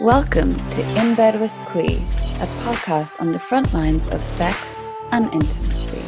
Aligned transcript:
Welcome 0.00 0.52
to 0.52 1.00
In 1.00 1.14
Bed 1.14 1.40
with 1.40 1.52
Quee, 1.66 1.84
a 1.84 2.46
podcast 2.64 3.20
on 3.20 3.30
the 3.30 3.38
front 3.38 3.72
lines 3.72 4.10
of 4.10 4.20
sex 4.20 4.88
and 5.12 5.32
intimacy. 5.32 6.02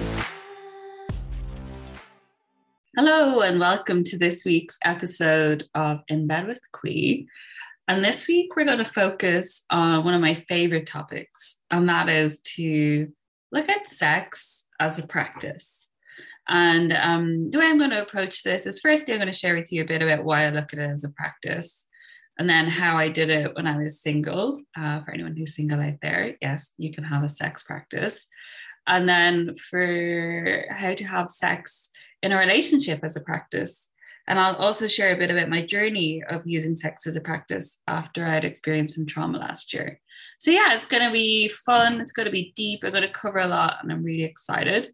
Hello, 2.96 3.42
and 3.42 3.60
welcome 3.60 4.02
to 4.02 4.18
this 4.18 4.44
week's 4.44 4.76
episode 4.82 5.68
of 5.76 6.02
In 6.08 6.26
Bed 6.26 6.48
with 6.48 6.60
Quee. 6.72 7.28
And 7.86 8.04
this 8.04 8.26
week, 8.26 8.56
we're 8.56 8.64
going 8.64 8.78
to 8.78 8.84
focus 8.84 9.64
on 9.70 10.04
one 10.04 10.14
of 10.14 10.20
my 10.20 10.34
favorite 10.34 10.88
topics, 10.88 11.56
and 11.70 11.88
that 11.88 12.08
is 12.08 12.40
to 12.56 13.12
look 13.52 13.68
at 13.68 13.88
sex 13.88 14.66
as 14.80 14.98
a 14.98 15.06
practice. 15.06 15.88
And 16.48 16.92
um, 16.92 17.52
the 17.52 17.58
way 17.58 17.66
I'm 17.66 17.78
going 17.78 17.90
to 17.90 18.02
approach 18.02 18.42
this 18.42 18.66
is 18.66 18.80
firstly, 18.80 19.14
I'm 19.14 19.20
going 19.20 19.32
to 19.32 19.38
share 19.38 19.54
with 19.54 19.70
you 19.70 19.82
a 19.82 19.86
bit 19.86 20.02
about 20.02 20.24
why 20.24 20.44
I 20.44 20.50
look 20.50 20.72
at 20.72 20.80
it 20.80 20.90
as 20.90 21.04
a 21.04 21.08
practice 21.10 21.85
and 22.38 22.48
then 22.48 22.66
how 22.66 22.98
I 22.98 23.08
did 23.08 23.30
it 23.30 23.54
when 23.54 23.66
I 23.66 23.78
was 23.78 24.00
single. 24.00 24.60
Uh, 24.76 25.02
for 25.02 25.12
anyone 25.12 25.36
who's 25.36 25.56
single 25.56 25.80
out 25.80 26.00
there, 26.02 26.36
yes, 26.40 26.72
you 26.76 26.92
can 26.92 27.04
have 27.04 27.22
a 27.22 27.28
sex 27.28 27.62
practice. 27.62 28.26
And 28.86 29.08
then 29.08 29.56
for 29.56 30.64
how 30.70 30.94
to 30.94 31.04
have 31.04 31.30
sex 31.30 31.90
in 32.22 32.32
a 32.32 32.38
relationship 32.38 33.00
as 33.02 33.16
a 33.16 33.20
practice. 33.20 33.88
And 34.28 34.38
I'll 34.40 34.56
also 34.56 34.88
share 34.88 35.14
a 35.14 35.18
bit 35.18 35.30
about 35.30 35.48
my 35.48 35.62
journey 35.62 36.22
of 36.28 36.46
using 36.46 36.74
sex 36.74 37.06
as 37.06 37.16
a 37.16 37.20
practice 37.20 37.78
after 37.86 38.26
I'd 38.26 38.44
experienced 38.44 38.96
some 38.96 39.06
trauma 39.06 39.38
last 39.38 39.72
year. 39.72 40.00
So, 40.38 40.50
yeah, 40.50 40.74
it's 40.74 40.84
going 40.84 41.04
to 41.04 41.12
be 41.12 41.48
fun. 41.48 42.00
It's 42.00 42.12
going 42.12 42.26
to 42.26 42.32
be 42.32 42.52
deep. 42.56 42.80
I'm 42.82 42.90
going 42.90 43.02
to 43.02 43.08
cover 43.08 43.38
a 43.38 43.46
lot, 43.46 43.76
and 43.82 43.90
I'm 43.90 44.02
really 44.02 44.24
excited. 44.24 44.88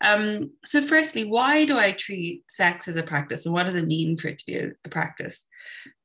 Um, 0.00 0.52
so, 0.64 0.82
firstly, 0.82 1.24
why 1.24 1.64
do 1.64 1.78
I 1.78 1.92
treat 1.92 2.44
sex 2.48 2.86
as 2.86 2.96
a 2.96 3.02
practice, 3.02 3.46
and 3.46 3.54
what 3.54 3.64
does 3.64 3.74
it 3.74 3.86
mean 3.86 4.16
for 4.16 4.28
it 4.28 4.38
to 4.38 4.46
be 4.46 4.56
a, 4.56 4.70
a 4.84 4.88
practice? 4.88 5.46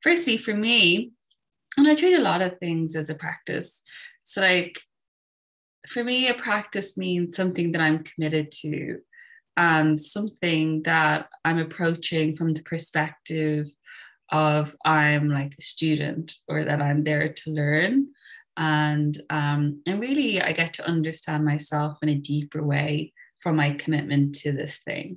Firstly, 0.02 0.38
for 0.38 0.54
me, 0.54 1.12
and 1.76 1.86
I 1.86 1.94
treat 1.94 2.14
a 2.14 2.22
lot 2.22 2.42
of 2.42 2.58
things 2.58 2.96
as 2.96 3.10
a 3.10 3.14
practice. 3.14 3.82
So, 4.24 4.40
like, 4.40 4.80
for 5.88 6.02
me, 6.02 6.28
a 6.28 6.34
practice 6.34 6.96
means 6.96 7.36
something 7.36 7.70
that 7.72 7.80
I'm 7.80 7.98
committed 7.98 8.50
to 8.62 8.98
and 9.56 10.00
something 10.00 10.82
that 10.84 11.28
I'm 11.44 11.58
approaching 11.58 12.36
from 12.36 12.50
the 12.50 12.62
perspective 12.62 13.66
of 14.30 14.74
I'm 14.84 15.28
like 15.28 15.54
a 15.58 15.62
student 15.62 16.34
or 16.48 16.64
that 16.64 16.80
I'm 16.80 17.04
there 17.04 17.28
to 17.28 17.50
learn. 17.50 18.08
And 18.56 19.20
um, 19.30 19.82
and 19.86 20.00
really 20.00 20.40
I 20.40 20.52
get 20.52 20.74
to 20.74 20.86
understand 20.86 21.44
myself 21.44 21.98
in 22.02 22.08
a 22.08 22.14
deeper 22.14 22.62
way 22.62 23.12
from 23.40 23.56
my 23.56 23.72
commitment 23.72 24.34
to 24.36 24.52
this 24.52 24.78
thing. 24.84 25.16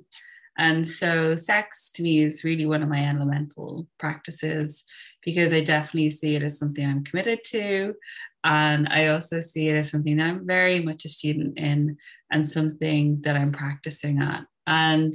And 0.56 0.86
so 0.86 1.34
sex 1.34 1.90
to 1.94 2.02
me 2.02 2.22
is 2.22 2.44
really 2.44 2.64
one 2.64 2.82
of 2.82 2.88
my 2.88 3.04
elemental 3.04 3.88
practices 3.98 4.84
because 5.24 5.52
I 5.52 5.60
definitely 5.60 6.10
see 6.10 6.36
it 6.36 6.44
as 6.44 6.58
something 6.58 6.86
I'm 6.86 7.04
committed 7.04 7.40
to. 7.46 7.94
And 8.44 8.88
I 8.88 9.06
also 9.06 9.40
see 9.40 9.68
it 9.68 9.76
as 9.76 9.90
something 9.90 10.18
that 10.18 10.28
I'm 10.28 10.46
very 10.46 10.80
much 10.80 11.04
a 11.04 11.08
student 11.08 11.58
in 11.58 11.96
and 12.30 12.48
something 12.48 13.22
that 13.22 13.36
I'm 13.36 13.50
practicing 13.50 14.20
at. 14.20 14.44
And 14.66 15.12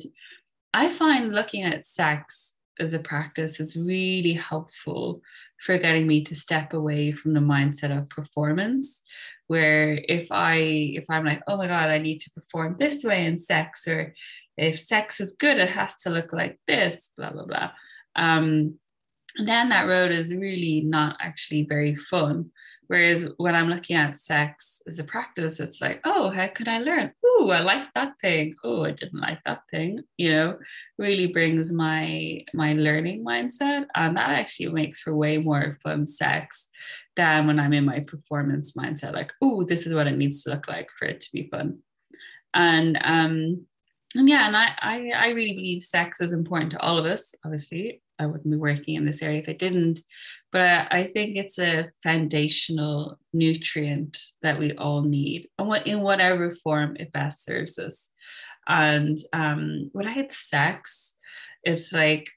I 0.73 0.91
find 0.91 1.31
looking 1.31 1.63
at 1.63 1.85
sex 1.85 2.53
as 2.79 2.93
a 2.93 2.99
practice 2.99 3.59
is 3.59 3.75
really 3.75 4.33
helpful 4.33 5.21
for 5.65 5.77
getting 5.77 6.07
me 6.07 6.23
to 6.23 6.35
step 6.35 6.73
away 6.73 7.11
from 7.11 7.33
the 7.33 7.39
mindset 7.39 7.95
of 7.95 8.09
performance 8.09 9.01
where 9.47 9.99
if 10.07 10.31
i 10.31 10.55
if 10.55 11.03
i'm 11.09 11.25
like 11.25 11.41
oh 11.47 11.57
my 11.57 11.67
god 11.67 11.89
i 11.89 11.97
need 11.97 12.19
to 12.19 12.31
perform 12.31 12.75
this 12.79 13.03
way 13.03 13.25
in 13.25 13.37
sex 13.37 13.87
or 13.87 14.13
if 14.57 14.79
sex 14.79 15.19
is 15.19 15.35
good 15.37 15.57
it 15.57 15.69
has 15.69 15.95
to 15.95 16.09
look 16.09 16.31
like 16.31 16.57
this 16.67 17.11
blah 17.17 17.31
blah 17.31 17.45
blah 17.45 17.71
um, 18.15 18.77
and 19.37 19.47
then 19.47 19.69
that 19.69 19.87
road 19.87 20.11
is 20.11 20.33
really 20.33 20.81
not 20.81 21.17
actually 21.19 21.65
very 21.67 21.95
fun 21.95 22.49
Whereas 22.89 23.27
when 23.37 23.53
I'm 23.53 23.69
looking 23.69 23.95
at 23.95 24.19
sex 24.19 24.81
as 24.87 24.97
a 24.97 25.03
practice, 25.03 25.59
it's 25.59 25.79
like, 25.79 26.01
oh, 26.05 26.31
how 26.31 26.47
could 26.47 26.67
I 26.67 26.79
learn? 26.79 27.11
Oh, 27.23 27.51
I 27.51 27.59
like 27.59 27.93
that 27.93 28.13
thing. 28.19 28.55
Oh, 28.63 28.83
I 28.83 28.89
didn't 28.89 29.21
like 29.21 29.37
that 29.45 29.61
thing. 29.69 29.99
You 30.17 30.31
know, 30.31 30.57
really 30.97 31.27
brings 31.27 31.71
my 31.71 32.43
my 32.55 32.73
learning 32.73 33.23
mindset, 33.23 33.85
and 33.93 34.17
that 34.17 34.31
actually 34.31 34.69
makes 34.69 35.01
for 35.01 35.15
way 35.15 35.37
more 35.37 35.77
fun 35.83 36.07
sex 36.07 36.67
than 37.15 37.45
when 37.45 37.59
I'm 37.59 37.73
in 37.73 37.85
my 37.85 37.99
performance 37.99 38.73
mindset. 38.73 39.13
Like, 39.13 39.33
oh, 39.39 39.63
this 39.63 39.85
is 39.85 39.93
what 39.93 40.07
it 40.07 40.17
needs 40.17 40.41
to 40.43 40.49
look 40.49 40.67
like 40.67 40.89
for 40.97 41.05
it 41.05 41.21
to 41.21 41.31
be 41.31 41.47
fun. 41.47 41.83
And 42.55 42.97
um, 43.03 43.67
and 44.15 44.27
yeah, 44.27 44.47
and 44.47 44.57
I, 44.57 44.71
I 44.81 45.11
I 45.15 45.29
really 45.29 45.53
believe 45.53 45.83
sex 45.83 46.21
is 46.21 46.33
important 46.33 46.71
to 46.71 46.79
all 46.79 46.97
of 46.97 47.05
us. 47.05 47.35
Obviously, 47.45 48.01
I 48.19 48.25
wouldn't 48.25 48.51
be 48.51 48.57
working 48.57 48.95
in 48.95 49.05
this 49.05 49.21
area 49.21 49.39
if 49.39 49.49
I 49.49 49.53
didn't. 49.53 50.01
But 50.51 50.61
I, 50.61 50.87
I 50.91 51.07
think 51.07 51.37
it's 51.37 51.57
a 51.57 51.89
foundational 52.03 53.17
nutrient 53.33 54.17
that 54.41 54.59
we 54.59 54.73
all 54.73 55.01
need, 55.01 55.47
and 55.57 55.73
in 55.87 56.01
whatever 56.01 56.51
form 56.51 56.97
it 56.99 57.13
best 57.13 57.45
serves 57.45 57.79
us. 57.79 58.11
And 58.67 59.17
um, 59.33 59.89
without 59.93 60.31
sex, 60.31 61.15
it's 61.63 61.91
like 61.91 62.27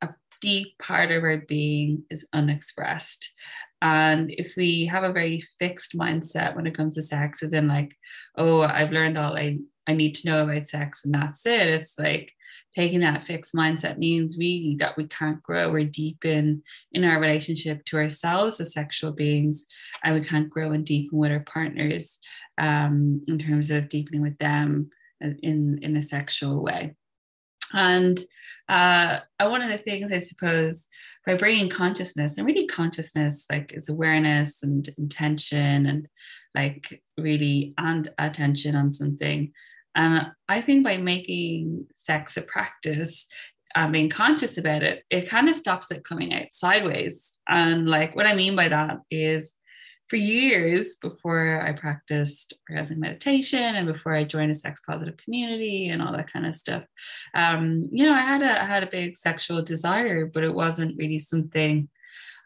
a 0.00 0.10
deep 0.40 0.78
part 0.78 1.10
of 1.10 1.24
our 1.24 1.38
being 1.38 2.04
is 2.10 2.26
unexpressed. 2.32 3.32
And 3.80 4.30
if 4.30 4.54
we 4.56 4.86
have 4.86 5.02
a 5.02 5.12
very 5.12 5.44
fixed 5.58 5.96
mindset 5.96 6.54
when 6.54 6.68
it 6.68 6.76
comes 6.76 6.94
to 6.94 7.02
sex, 7.02 7.42
as 7.42 7.52
in 7.52 7.66
like, 7.66 7.96
oh, 8.36 8.62
I've 8.62 8.92
learned 8.92 9.18
all 9.18 9.36
I, 9.36 9.58
I 9.88 9.94
need 9.94 10.14
to 10.16 10.28
know 10.28 10.44
about 10.44 10.68
sex 10.68 11.04
and 11.04 11.12
that's 11.12 11.44
it, 11.46 11.60
it's 11.60 11.98
like 11.98 12.32
taking 12.74 13.00
that 13.00 13.24
fixed 13.24 13.54
mindset 13.54 13.98
means 13.98 14.38
really 14.38 14.76
that 14.78 14.96
we 14.96 15.06
can't 15.06 15.42
grow 15.42 15.70
or 15.70 15.84
deepen 15.84 16.62
in 16.92 17.04
our 17.04 17.20
relationship 17.20 17.84
to 17.84 17.96
ourselves 17.96 18.60
as 18.60 18.72
sexual 18.72 19.12
beings 19.12 19.66
and 20.02 20.14
we 20.14 20.24
can't 20.24 20.50
grow 20.50 20.72
and 20.72 20.84
deepen 20.84 21.18
with 21.18 21.30
our 21.30 21.44
partners 21.52 22.18
um, 22.58 23.22
in 23.28 23.38
terms 23.38 23.70
of 23.70 23.88
deepening 23.88 24.22
with 24.22 24.38
them 24.38 24.90
in 25.20 25.78
in 25.82 25.96
a 25.96 26.02
sexual 26.02 26.62
way. 26.62 26.94
And 27.72 28.20
uh, 28.68 29.20
one 29.38 29.62
of 29.62 29.70
the 29.70 29.78
things 29.78 30.12
I 30.12 30.18
suppose 30.18 30.88
by 31.26 31.36
bringing 31.36 31.68
consciousness 31.68 32.36
and 32.36 32.46
really 32.46 32.66
consciousness 32.66 33.46
like 33.50 33.72
is 33.72 33.88
awareness 33.88 34.62
and 34.62 34.88
intention 34.98 35.86
and 35.86 36.08
like 36.54 37.02
really 37.16 37.74
and 37.78 38.10
attention 38.18 38.76
on 38.76 38.92
something 38.92 39.52
and 39.94 40.26
I 40.48 40.60
think 40.60 40.84
by 40.84 40.96
making 40.96 41.86
sex 42.04 42.36
a 42.36 42.42
practice, 42.42 43.26
um, 43.74 43.92
being 43.92 44.08
conscious 44.08 44.58
about 44.58 44.82
it, 44.82 45.04
it 45.10 45.28
kind 45.28 45.48
of 45.48 45.56
stops 45.56 45.90
it 45.90 46.04
coming 46.04 46.34
out 46.34 46.52
sideways. 46.52 47.38
And 47.48 47.88
like 47.88 48.14
what 48.14 48.26
I 48.26 48.34
mean 48.34 48.56
by 48.56 48.68
that 48.68 48.98
is 49.10 49.52
for 50.08 50.16
years 50.16 50.96
before 50.96 51.62
I 51.62 51.72
practiced 51.72 52.52
orgasmic 52.70 52.98
meditation 52.98 53.62
and 53.62 53.86
before 53.86 54.14
I 54.14 54.24
joined 54.24 54.50
a 54.50 54.54
sex 54.54 54.82
positive 54.86 55.16
community 55.16 55.88
and 55.88 56.02
all 56.02 56.12
that 56.12 56.30
kind 56.30 56.46
of 56.46 56.54
stuff, 56.54 56.84
um, 57.34 57.88
you 57.90 58.04
know, 58.04 58.12
I 58.12 58.20
had 58.20 58.42
a 58.42 58.62
I 58.62 58.66
had 58.66 58.82
a 58.82 58.90
big 58.90 59.16
sexual 59.16 59.62
desire, 59.62 60.26
but 60.26 60.44
it 60.44 60.52
wasn't 60.52 60.98
really 60.98 61.18
something 61.18 61.88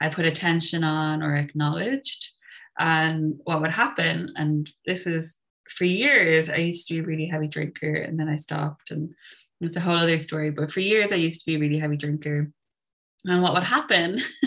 I 0.00 0.10
put 0.10 0.26
attention 0.26 0.84
on 0.84 1.22
or 1.22 1.34
acknowledged. 1.34 2.30
And 2.78 3.40
what 3.44 3.60
would 3.62 3.72
happen, 3.72 4.32
and 4.36 4.70
this 4.84 5.06
is 5.06 5.36
for 5.70 5.84
years 5.84 6.48
I 6.48 6.56
used 6.56 6.88
to 6.88 6.94
be 6.94 7.00
a 7.00 7.04
really 7.04 7.26
heavy 7.26 7.48
drinker 7.48 7.94
and 7.94 8.18
then 8.18 8.28
I 8.28 8.36
stopped 8.36 8.90
and 8.90 9.14
it's 9.60 9.76
a 9.76 9.80
whole 9.80 9.96
other 9.96 10.18
story. 10.18 10.50
But 10.50 10.72
for 10.72 10.80
years 10.80 11.12
I 11.12 11.16
used 11.16 11.40
to 11.40 11.46
be 11.46 11.56
a 11.56 11.58
really 11.58 11.78
heavy 11.78 11.96
drinker. 11.96 12.50
And 13.24 13.42
what 13.42 13.54
would 13.54 13.64
happen? 13.64 14.20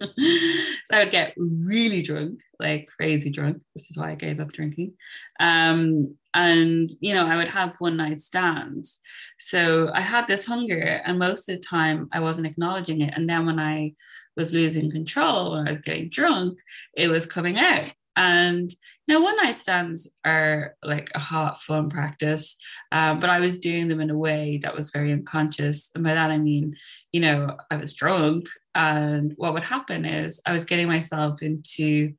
so 0.00 0.92
I 0.92 0.98
would 0.98 1.12
get 1.12 1.34
really 1.36 2.02
drunk, 2.02 2.40
like 2.58 2.88
crazy 2.96 3.30
drunk. 3.30 3.62
This 3.74 3.90
is 3.90 3.96
why 3.96 4.10
I 4.10 4.14
gave 4.14 4.40
up 4.40 4.52
drinking. 4.52 4.94
Um, 5.40 6.16
and 6.34 6.90
you 7.00 7.14
know, 7.14 7.26
I 7.26 7.36
would 7.36 7.48
have 7.48 7.74
one 7.78 7.96
night 7.96 8.20
stands. 8.20 9.00
So 9.38 9.90
I 9.94 10.00
had 10.00 10.26
this 10.26 10.44
hunger, 10.44 11.00
and 11.04 11.18
most 11.18 11.48
of 11.48 11.56
the 11.56 11.62
time 11.62 12.08
I 12.12 12.20
wasn't 12.20 12.46
acknowledging 12.46 13.00
it. 13.00 13.14
And 13.16 13.28
then 13.28 13.46
when 13.46 13.58
I 13.58 13.94
was 14.36 14.52
losing 14.52 14.90
control 14.90 15.54
or 15.54 15.66
I 15.66 15.72
was 15.72 15.80
getting 15.80 16.10
drunk, 16.10 16.58
it 16.96 17.08
was 17.08 17.26
coming 17.26 17.56
out. 17.56 17.92
And 18.16 18.74
now 19.08 19.22
one 19.22 19.36
night 19.36 19.58
stands 19.58 20.08
are 20.24 20.76
like 20.84 21.10
a 21.14 21.18
hot 21.18 21.60
fun 21.62 21.90
practice, 21.90 22.56
um, 22.92 23.18
but 23.18 23.28
I 23.28 23.40
was 23.40 23.58
doing 23.58 23.88
them 23.88 24.00
in 24.00 24.10
a 24.10 24.18
way 24.18 24.60
that 24.62 24.74
was 24.74 24.90
very 24.90 25.12
unconscious. 25.12 25.90
And 25.94 26.04
by 26.04 26.14
that 26.14 26.30
I 26.30 26.38
mean, 26.38 26.76
you 27.12 27.20
know, 27.20 27.56
I 27.70 27.76
was 27.76 27.94
drunk, 27.94 28.46
and 28.74 29.32
what 29.36 29.52
would 29.52 29.64
happen 29.64 30.04
is 30.04 30.40
I 30.46 30.52
was 30.52 30.64
getting 30.64 30.88
myself 30.88 31.42
into 31.42 32.12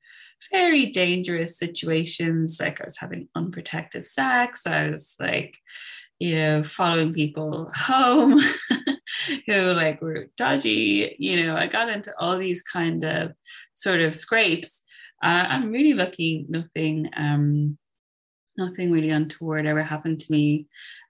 very 0.52 0.88
dangerous 0.88 1.58
situations. 1.58 2.58
Like 2.60 2.82
I 2.82 2.86
was 2.86 2.98
having 2.98 3.28
unprotected 3.36 4.06
sex. 4.06 4.68
I 4.68 4.90
was 4.90 5.16
like, 5.20 5.56
you 6.20 6.36
know, 6.36 6.64
following 6.64 7.14
people 7.14 7.72
home 7.76 8.40
who 9.48 9.62
like 9.74 10.02
were 10.02 10.28
dodgy. 10.38 11.16
You 11.20 11.44
know, 11.44 11.56
I 11.56 11.68
got 11.68 11.90
into 11.90 12.14
all 12.20 12.38
these 12.38 12.62
kind 12.62 13.04
of 13.04 13.32
sort 13.74 14.02
of 14.02 14.16
scrapes 14.16 14.82
uh, 15.24 15.46
I'm 15.50 15.72
really 15.72 15.94
lucky. 15.94 16.46
Nothing, 16.50 17.10
um, 17.16 17.78
nothing 18.58 18.92
really 18.92 19.10
untoward 19.10 19.66
ever 19.66 19.84
happened 19.84 20.20
to 20.20 20.32
me. 20.32 20.68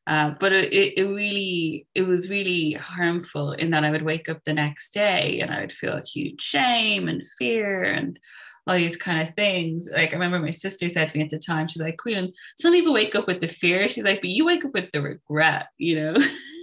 Uh, 0.07 0.35
but 0.39 0.53
it, 0.53 0.71
it 0.97 1.03
really 1.03 1.87
it 1.95 2.03
was 2.03 2.29
really 2.29 2.73
harmful 2.73 3.53
in 3.53 3.71
that 3.71 3.83
I 3.83 3.89
would 3.89 4.03
wake 4.03 4.29
up 4.29 4.39
the 4.45 4.53
next 4.53 4.93
day 4.93 5.39
and 5.41 5.51
I 5.51 5.61
would 5.61 5.71
feel 5.71 5.99
huge 5.99 6.41
shame 6.41 7.07
and 7.07 7.25
fear 7.39 7.83
and 7.83 8.19
all 8.67 8.75
these 8.75 8.95
kind 8.95 9.27
of 9.27 9.33
things. 9.35 9.89
Like 9.91 10.11
I 10.11 10.13
remember 10.13 10.39
my 10.39 10.51
sister 10.51 10.89
said 10.89 11.09
to 11.09 11.17
me 11.17 11.23
at 11.23 11.31
the 11.31 11.39
time, 11.39 11.67
she's 11.67 11.81
like, 11.81 11.97
Queen, 11.97 12.33
some 12.59 12.71
people 12.71 12.93
wake 12.93 13.15
up 13.15 13.27
with 13.27 13.41
the 13.41 13.47
fear. 13.47 13.87
She's 13.89 14.03
like, 14.03 14.21
but 14.21 14.29
you 14.29 14.45
wake 14.45 14.65
up 14.65 14.73
with 14.73 14.91
the 14.91 15.01
regret, 15.01 15.67
you 15.77 15.95
know? 15.95 16.15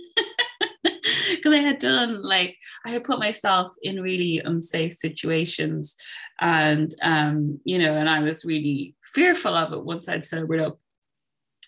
Because 1.43 1.59
I 1.59 1.63
had 1.63 1.79
done 1.79 2.23
like 2.23 2.57
I 2.87 2.91
had 2.91 3.05
put 3.05 3.19
myself 3.19 3.75
in 3.83 4.01
really 4.01 4.39
unsafe 4.39 4.95
situations 4.95 5.97
and 6.41 6.95
um, 7.03 7.61
you 7.65 7.79
know, 7.79 7.95
and 7.95 8.09
I 8.09 8.21
was 8.21 8.45
really 8.45 8.95
fearful 9.15 9.55
of 9.55 9.73
it 9.73 9.85
once 9.85 10.09
I'd 10.09 10.25
sobered 10.25 10.61
up. 10.61 10.79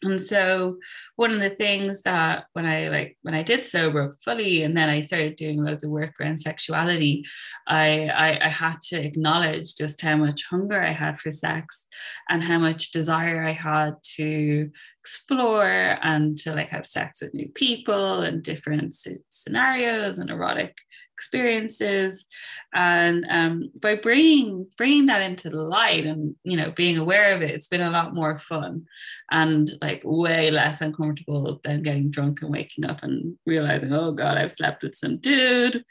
And 0.02 0.22
so 0.22 0.78
one 1.16 1.30
of 1.30 1.40
the 1.40 1.50
things 1.50 2.02
that 2.02 2.46
when 2.52 2.66
i 2.66 2.88
like 2.88 3.16
when 3.22 3.34
i 3.34 3.42
did 3.42 3.64
sober 3.64 4.16
fully 4.24 4.62
and 4.62 4.76
then 4.76 4.88
i 4.88 5.00
started 5.00 5.36
doing 5.36 5.62
loads 5.62 5.84
of 5.84 5.90
work 5.90 6.14
around 6.20 6.38
sexuality 6.38 7.24
I, 7.66 8.08
I 8.08 8.46
i 8.46 8.48
had 8.48 8.80
to 8.88 9.00
acknowledge 9.00 9.76
just 9.76 10.00
how 10.00 10.16
much 10.16 10.44
hunger 10.50 10.82
i 10.82 10.92
had 10.92 11.20
for 11.20 11.30
sex 11.30 11.86
and 12.28 12.42
how 12.42 12.58
much 12.58 12.90
desire 12.90 13.46
i 13.46 13.52
had 13.52 13.94
to 14.16 14.70
explore 15.04 15.98
and 16.02 16.38
to 16.38 16.54
like 16.54 16.70
have 16.70 16.86
sex 16.86 17.20
with 17.20 17.34
new 17.34 17.48
people 17.54 18.22
and 18.22 18.42
different 18.42 18.96
scenarios 19.28 20.18
and 20.18 20.30
erotic 20.30 20.78
experiences. 21.12 22.24
And 22.72 23.26
um, 23.28 23.70
by 23.78 23.96
bringing 23.96 24.66
bringing 24.78 25.04
that 25.06 25.20
into 25.20 25.50
the 25.50 25.60
light 25.60 26.06
and 26.06 26.36
you 26.42 26.56
know 26.56 26.70
being 26.70 26.96
aware 26.96 27.34
of 27.34 27.42
it 27.42 27.50
it's 27.50 27.68
been 27.68 27.82
a 27.82 27.90
lot 27.90 28.14
more 28.14 28.38
fun 28.38 28.86
and 29.30 29.70
like 29.82 30.00
way 30.04 30.50
less 30.50 30.80
uncomfortable 30.80 31.60
than 31.64 31.82
getting 31.82 32.10
drunk 32.10 32.40
and 32.40 32.50
waking 32.50 32.86
up 32.86 33.02
and 33.02 33.36
realizing 33.46 33.92
oh 33.92 34.12
god 34.12 34.36
i've 34.36 34.52
slept 34.52 34.82
with 34.82 34.94
some 34.94 35.18
dude 35.18 35.84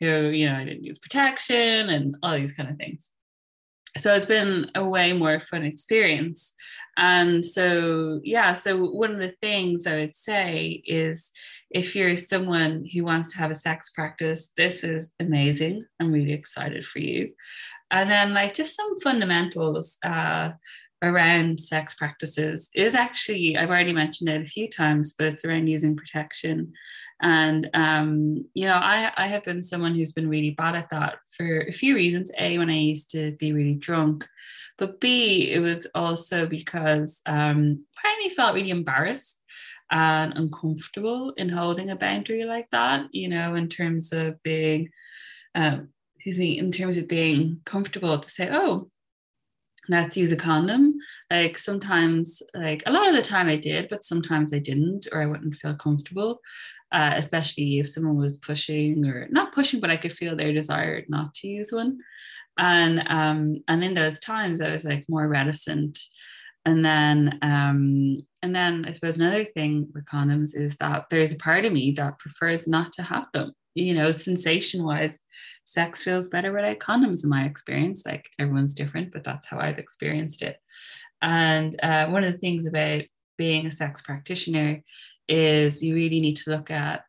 who 0.00 0.28
you 0.28 0.48
know 0.48 0.56
i 0.56 0.64
didn't 0.64 0.84
use 0.84 0.98
protection 0.98 1.88
and 1.88 2.16
all 2.22 2.36
these 2.36 2.52
kind 2.52 2.68
of 2.68 2.76
things 2.76 3.10
so 3.98 4.14
it's 4.14 4.26
been 4.26 4.70
a 4.74 4.84
way 4.84 5.12
more 5.12 5.40
fun 5.40 5.64
experience. 5.64 6.54
And 6.96 7.44
so 7.44 8.20
yeah 8.24 8.54
so 8.54 8.76
one 8.76 9.12
of 9.12 9.20
the 9.20 9.34
things 9.40 9.86
i 9.86 9.94
would 9.94 10.16
say 10.16 10.82
is 10.84 11.30
if 11.70 11.94
you're 11.94 12.16
someone 12.16 12.84
who 12.92 13.04
wants 13.04 13.30
to 13.32 13.38
have 13.38 13.50
a 13.50 13.54
sex 13.54 13.90
practice 13.90 14.48
this 14.56 14.82
is 14.82 15.12
amazing. 15.20 15.84
I'm 16.00 16.12
really 16.12 16.32
excited 16.32 16.86
for 16.86 16.98
you. 16.98 17.32
And 17.90 18.10
then 18.10 18.34
like 18.34 18.54
just 18.54 18.76
some 18.76 19.00
fundamentals 19.00 19.98
uh, 20.02 20.50
around 21.02 21.60
sex 21.60 21.94
practices 21.94 22.70
is 22.74 22.94
actually 22.94 23.56
i've 23.56 23.68
already 23.68 23.92
mentioned 23.92 24.28
it 24.28 24.42
a 24.42 24.44
few 24.44 24.68
times 24.68 25.14
but 25.16 25.28
it's 25.28 25.44
around 25.44 25.68
using 25.68 25.94
protection 25.94 26.72
and 27.20 27.68
um, 27.74 28.44
you 28.54 28.66
know, 28.66 28.74
I 28.74 29.12
I 29.16 29.26
have 29.26 29.44
been 29.44 29.64
someone 29.64 29.94
who's 29.94 30.12
been 30.12 30.28
really 30.28 30.50
bad 30.50 30.76
at 30.76 30.90
that 30.90 31.16
for 31.36 31.62
a 31.62 31.72
few 31.72 31.94
reasons. 31.94 32.30
A, 32.38 32.58
when 32.58 32.70
I 32.70 32.78
used 32.78 33.10
to 33.12 33.32
be 33.32 33.52
really 33.52 33.74
drunk, 33.74 34.28
but 34.76 35.00
B, 35.00 35.50
it 35.50 35.58
was 35.58 35.86
also 35.94 36.46
because 36.46 37.20
um, 37.26 37.84
I 38.04 38.30
felt 38.36 38.54
really 38.54 38.70
embarrassed 38.70 39.40
and 39.90 40.34
uncomfortable 40.34 41.32
in 41.36 41.48
holding 41.48 41.90
a 41.90 41.96
boundary 41.96 42.44
like 42.44 42.68
that. 42.70 43.06
You 43.12 43.28
know, 43.28 43.56
in 43.56 43.68
terms 43.68 44.12
of 44.12 44.40
being, 44.44 44.90
um, 45.56 45.88
in 46.24 46.70
terms 46.70 46.96
of 46.98 47.08
being 47.08 47.60
comfortable 47.64 48.18
to 48.20 48.30
say, 48.30 48.48
oh, 48.52 48.90
let's 49.88 50.16
use 50.16 50.30
a 50.30 50.36
condom. 50.36 50.94
Like 51.30 51.58
sometimes, 51.58 52.42
like 52.54 52.82
a 52.86 52.92
lot 52.92 53.08
of 53.08 53.14
the 53.14 53.22
time 53.22 53.48
I 53.48 53.56
did, 53.56 53.88
but 53.88 54.04
sometimes 54.04 54.54
I 54.54 54.58
didn't, 54.58 55.08
or 55.10 55.22
I 55.22 55.26
wouldn't 55.26 55.56
feel 55.56 55.74
comfortable 55.74 56.40
uh, 56.92 57.14
especially 57.16 57.78
if 57.78 57.88
someone 57.88 58.16
was 58.16 58.36
pushing 58.36 59.04
or 59.06 59.28
not 59.30 59.52
pushing, 59.52 59.80
but 59.80 59.90
I 59.90 59.96
could 59.96 60.12
feel 60.12 60.36
their 60.36 60.52
desire 60.52 61.04
not 61.08 61.34
to 61.34 61.48
use 61.48 61.70
one. 61.72 61.98
And 62.58 63.06
um, 63.08 63.62
and 63.68 63.84
in 63.84 63.94
those 63.94 64.18
times, 64.20 64.60
I 64.60 64.70
was 64.70 64.84
like 64.84 65.04
more 65.08 65.28
reticent. 65.28 65.98
And 66.64 66.84
then 66.84 67.38
um, 67.42 68.26
and 68.42 68.54
then 68.54 68.84
I 68.86 68.92
suppose 68.92 69.18
another 69.18 69.44
thing 69.44 69.88
with 69.94 70.06
condoms 70.06 70.50
is 70.54 70.76
that 70.78 71.06
there's 71.10 71.32
a 71.32 71.38
part 71.38 71.64
of 71.64 71.72
me 71.72 71.92
that 71.92 72.18
prefers 72.18 72.66
not 72.66 72.92
to 72.94 73.02
have 73.02 73.26
them. 73.32 73.52
You 73.74 73.94
know, 73.94 74.10
sensation 74.10 74.84
wise, 74.84 75.18
sex 75.64 76.02
feels 76.02 76.28
better 76.28 76.52
without 76.52 76.78
condoms 76.78 77.22
in 77.22 77.30
my 77.30 77.44
experience. 77.44 78.04
Like 78.04 78.28
everyone's 78.38 78.74
different, 78.74 79.12
but 79.12 79.22
that's 79.22 79.46
how 79.46 79.60
I've 79.60 79.78
experienced 79.78 80.42
it. 80.42 80.56
And 81.22 81.78
uh, 81.82 82.08
one 82.08 82.24
of 82.24 82.32
the 82.32 82.38
things 82.38 82.66
about 82.66 83.02
being 83.36 83.66
a 83.66 83.72
sex 83.72 84.02
practitioner 84.02 84.82
is 85.28 85.82
you 85.82 85.94
really 85.94 86.20
need 86.20 86.36
to 86.36 86.50
look 86.50 86.70
at 86.70 87.04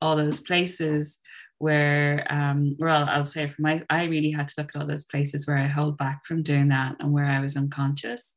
all 0.00 0.16
those 0.16 0.40
places 0.40 1.20
where 1.58 2.26
um 2.28 2.74
well 2.80 3.06
I'll 3.08 3.24
say 3.24 3.48
for 3.48 3.62
my 3.62 3.82
I 3.88 4.04
really 4.04 4.32
had 4.32 4.48
to 4.48 4.54
look 4.58 4.72
at 4.74 4.80
all 4.80 4.86
those 4.86 5.04
places 5.04 5.46
where 5.46 5.56
I 5.56 5.68
held 5.68 5.96
back 5.96 6.26
from 6.26 6.42
doing 6.42 6.68
that 6.68 6.96
and 6.98 7.12
where 7.12 7.26
I 7.26 7.38
was 7.38 7.56
unconscious. 7.56 8.34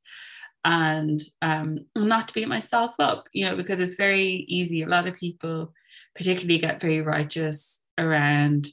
And 0.63 1.21
um 1.41 1.79
not 1.95 2.27
to 2.27 2.33
beat 2.35 2.47
myself 2.47 2.91
up 2.99 3.25
you 3.33 3.45
know 3.45 3.55
because 3.55 3.79
it's 3.79 3.95
very 3.95 4.45
easy. 4.47 4.83
A 4.83 4.87
lot 4.87 5.07
of 5.07 5.15
people 5.15 5.73
particularly 6.15 6.59
get 6.59 6.79
very 6.79 7.01
righteous 7.01 7.79
around 7.97 8.67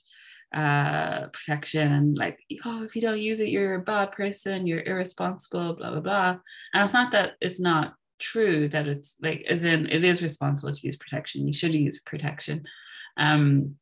uh 0.55 1.29
protection 1.29 1.91
and 1.91 2.19
like 2.19 2.39
oh 2.67 2.83
if 2.83 2.95
you 2.95 3.01
don't 3.01 3.19
use 3.19 3.41
it 3.41 3.49
you're 3.49 3.77
a 3.77 3.81
bad 3.81 4.13
person 4.13 4.67
you're 4.67 4.83
irresponsible 4.83 5.75
blah 5.77 5.93
blah 5.93 6.01
blah. 6.01 6.37
And 6.75 6.85
it's 6.85 6.93
not 6.93 7.11
that 7.13 7.37
it's 7.41 7.59
not 7.59 7.95
true 8.23 8.69
that 8.69 8.89
it's 8.89 9.17
like 9.21 9.45
as 9.49 9.65
in 9.65 9.87
it 9.87 10.05
is 10.05 10.23
responsible 10.23 10.73
to 10.73 10.87
use 10.87 10.97
protection. 10.97 11.47
You 11.47 11.53
should 11.53 11.75
use 11.75 12.01
protection. 12.01 12.65
Um 13.17 13.77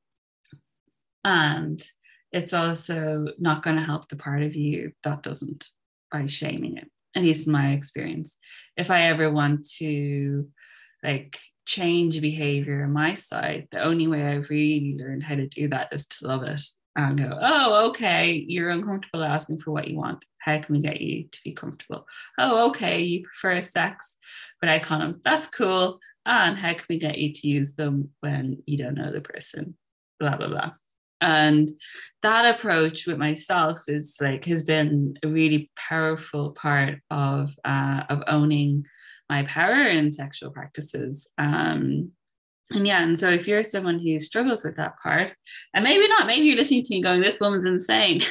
and 1.22 1.82
it's 2.32 2.52
also 2.52 3.26
not 3.38 3.62
going 3.62 3.76
to 3.76 3.82
help 3.82 4.08
the 4.08 4.16
part 4.16 4.42
of 4.42 4.56
you 4.56 4.92
that 5.04 5.22
doesn't 5.22 5.66
by 6.10 6.26
shaming 6.26 6.78
it 6.78 6.90
at 7.14 7.22
least 7.22 7.46
in 7.46 7.52
my 7.52 7.72
experience. 7.72 8.38
If 8.76 8.90
i 8.90 9.02
ever 9.02 9.30
want 9.30 9.68
to 9.78 10.48
like 11.02 11.38
change 11.66 12.20
behavior 12.20 12.82
on 12.84 12.92
my 12.92 13.14
side 13.14 13.68
the 13.70 13.82
only 13.82 14.08
way 14.08 14.26
i've 14.26 14.50
really 14.50 14.92
learned 14.98 15.22
how 15.22 15.36
to 15.36 15.46
do 15.46 15.68
that 15.68 15.88
is 15.92 16.06
to 16.06 16.26
love 16.26 16.42
it 16.42 16.60
and 17.08 17.18
go, 17.18 17.38
oh, 17.40 17.88
okay, 17.88 18.44
you're 18.46 18.70
uncomfortable 18.70 19.24
asking 19.24 19.58
for 19.58 19.72
what 19.72 19.88
you 19.88 19.96
want. 19.96 20.24
How 20.38 20.58
can 20.60 20.74
we 20.74 20.80
get 20.80 21.00
you 21.00 21.24
to 21.30 21.40
be 21.44 21.52
comfortable? 21.52 22.06
Oh, 22.38 22.68
okay, 22.70 23.02
you 23.02 23.22
prefer 23.22 23.62
sex 23.62 24.16
without 24.60 24.82
condoms. 24.82 25.20
That's 25.22 25.46
cool. 25.46 25.98
And 26.26 26.56
how 26.56 26.74
can 26.74 26.84
we 26.88 26.98
get 26.98 27.18
you 27.18 27.32
to 27.32 27.48
use 27.48 27.74
them 27.74 28.10
when 28.20 28.62
you 28.66 28.76
don't 28.78 28.94
know 28.94 29.12
the 29.12 29.20
person? 29.20 29.76
Blah, 30.18 30.36
blah, 30.36 30.48
blah. 30.48 30.72
And 31.20 31.70
that 32.22 32.54
approach 32.54 33.06
with 33.06 33.18
myself 33.18 33.82
is 33.88 34.16
like 34.20 34.44
has 34.46 34.62
been 34.62 35.18
a 35.22 35.28
really 35.28 35.70
powerful 35.76 36.52
part 36.52 37.00
of 37.10 37.54
uh, 37.64 38.04
of 38.08 38.22
owning 38.26 38.84
my 39.28 39.44
power 39.44 39.82
in 39.82 40.12
sexual 40.12 40.50
practices. 40.50 41.28
Um, 41.36 42.12
and 42.72 42.86
yeah, 42.86 43.02
and 43.02 43.18
so 43.18 43.28
if 43.28 43.48
you're 43.48 43.64
someone 43.64 43.98
who 43.98 44.20
struggles 44.20 44.64
with 44.64 44.76
that 44.76 44.98
part, 45.02 45.32
and 45.74 45.84
maybe 45.84 46.06
not, 46.08 46.26
maybe 46.26 46.46
you're 46.46 46.56
listening 46.56 46.82
to 46.84 46.94
me 46.94 47.02
going, 47.02 47.20
this 47.20 47.40
woman's 47.40 47.64
insane. 47.64 48.22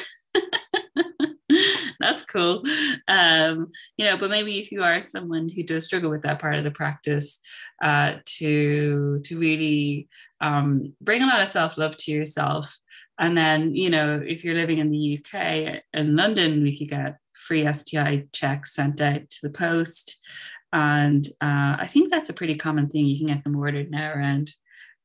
That's 2.00 2.24
cool. 2.24 2.62
Um, 3.08 3.70
you 3.98 4.06
know, 4.06 4.16
but 4.16 4.30
maybe 4.30 4.58
if 4.58 4.72
you 4.72 4.82
are 4.82 5.00
someone 5.02 5.48
who 5.48 5.62
does 5.62 5.84
struggle 5.84 6.10
with 6.10 6.22
that 6.22 6.40
part 6.40 6.54
of 6.54 6.64
the 6.64 6.70
practice, 6.70 7.38
uh, 7.82 8.14
to 8.24 9.20
to 9.24 9.38
really 9.38 10.08
um, 10.40 10.94
bring 11.00 11.22
a 11.22 11.26
lot 11.26 11.42
of 11.42 11.48
self 11.48 11.76
love 11.76 11.96
to 11.98 12.10
yourself, 12.10 12.74
and 13.18 13.36
then 13.36 13.74
you 13.74 13.90
know, 13.90 14.22
if 14.24 14.44
you're 14.44 14.54
living 14.54 14.78
in 14.78 14.90
the 14.90 15.18
UK 15.18 15.82
in 15.92 16.16
London, 16.16 16.62
we 16.62 16.78
could 16.78 16.88
get 16.88 17.18
free 17.34 17.70
STI 17.70 18.26
checks 18.32 18.74
sent 18.74 19.00
out 19.00 19.28
to 19.28 19.38
the 19.42 19.50
post. 19.50 20.18
And 20.72 21.26
uh, 21.40 21.76
I 21.78 21.88
think 21.88 22.10
that's 22.10 22.28
a 22.28 22.34
pretty 22.34 22.56
common 22.56 22.88
thing. 22.88 23.06
You 23.06 23.18
can 23.18 23.28
get 23.28 23.44
them 23.44 23.56
ordered 23.56 23.90
now 23.90 24.12
around 24.12 24.54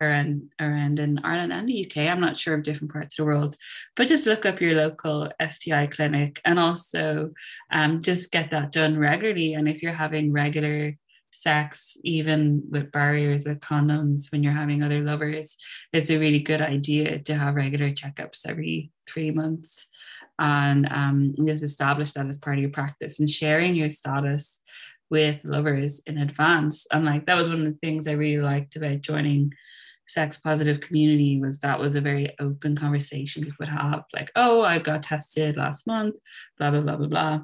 around 0.02 0.50
around 0.60 1.00
in 1.00 1.20
Ireland 1.24 1.54
and 1.54 1.70
the 1.70 1.86
UK. 1.86 2.10
I'm 2.10 2.20
not 2.20 2.38
sure 2.38 2.54
of 2.54 2.64
different 2.64 2.92
parts 2.92 3.18
of 3.18 3.24
the 3.24 3.26
world, 3.26 3.56
but 3.96 4.08
just 4.08 4.26
look 4.26 4.46
up 4.46 4.60
your 4.62 4.74
local 4.74 5.32
STI 5.42 5.88
clinic 5.88 6.42
and 6.44 6.60
also 6.60 7.32
um, 7.72 8.02
just 8.02 8.32
get 8.32 8.52
that 8.52 8.72
done 8.72 8.98
regularly. 8.98 9.54
And 9.54 9.70
if 9.70 9.82
you're 9.82 9.94
having 9.94 10.34
regular 10.34 10.98
sex, 11.32 11.98
even 12.04 12.64
with 12.70 12.92
barriers 12.92 13.46
with 13.46 13.60
condoms, 13.60 14.32
when 14.32 14.44
you're 14.44 14.54
having 14.54 14.84
other 14.84 15.02
lovers, 15.02 15.58
it's 15.94 16.10
a 16.10 16.20
really 16.20 16.40
good 16.40 16.62
idea 16.62 17.20
to 17.20 17.36
have 17.36 17.56
regular 17.56 17.92
checkups 17.92 18.48
every 18.48 18.92
three 19.08 19.32
months 19.32 19.88
and 20.38 20.88
um, 20.92 21.34
just 21.46 21.64
establish 21.64 22.12
that 22.12 22.28
as 22.28 22.38
part 22.38 22.58
of 22.58 22.62
your 22.62 22.72
practice 22.72 23.20
and 23.20 23.30
sharing 23.30 23.76
your 23.76 23.90
status 23.90 24.62
with 25.10 25.40
lovers 25.44 26.02
in 26.06 26.18
advance. 26.18 26.86
And 26.92 27.06
like 27.06 27.26
that 27.26 27.36
was 27.36 27.50
one 27.50 27.66
of 27.66 27.66
the 27.66 27.80
things 27.82 28.08
I 28.08 28.14
really 28.14 28.42
liked 28.42 28.76
about 28.76 29.02
joining 29.02 29.54
sex 30.08 30.38
positive 30.38 30.82
community 30.82 31.40
was 31.42 31.60
that 31.60 31.80
was 31.80 31.96
a 31.96 32.02
very 32.02 32.36
open 32.40 32.76
conversation 32.76 33.44
people 33.44 33.56
would 33.60 33.70
have 33.70 34.04
like 34.14 34.32
oh 34.36 34.62
i 34.62 34.78
got 34.78 35.02
tested 35.02 35.58
last 35.58 35.88
month 35.88 36.14
blah 36.60 36.70
blah 36.70 36.82
blah 36.82 36.96
blah 36.96 37.08
blah 37.08 37.40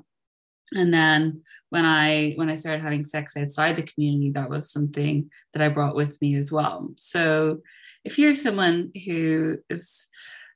and 0.73 0.93
then 0.93 1.41
when 1.69 1.85
I 1.85 2.33
when 2.35 2.49
I 2.49 2.55
started 2.55 2.81
having 2.81 3.03
sex 3.03 3.35
outside 3.37 3.75
the 3.75 3.83
community, 3.83 4.31
that 4.31 4.49
was 4.49 4.71
something 4.71 5.29
that 5.53 5.61
I 5.63 5.69
brought 5.69 5.95
with 5.95 6.21
me 6.21 6.35
as 6.35 6.51
well. 6.51 6.93
So 6.97 7.61
if 8.03 8.19
you're 8.19 8.35
someone 8.35 8.91
who 9.05 9.57
is 9.69 10.09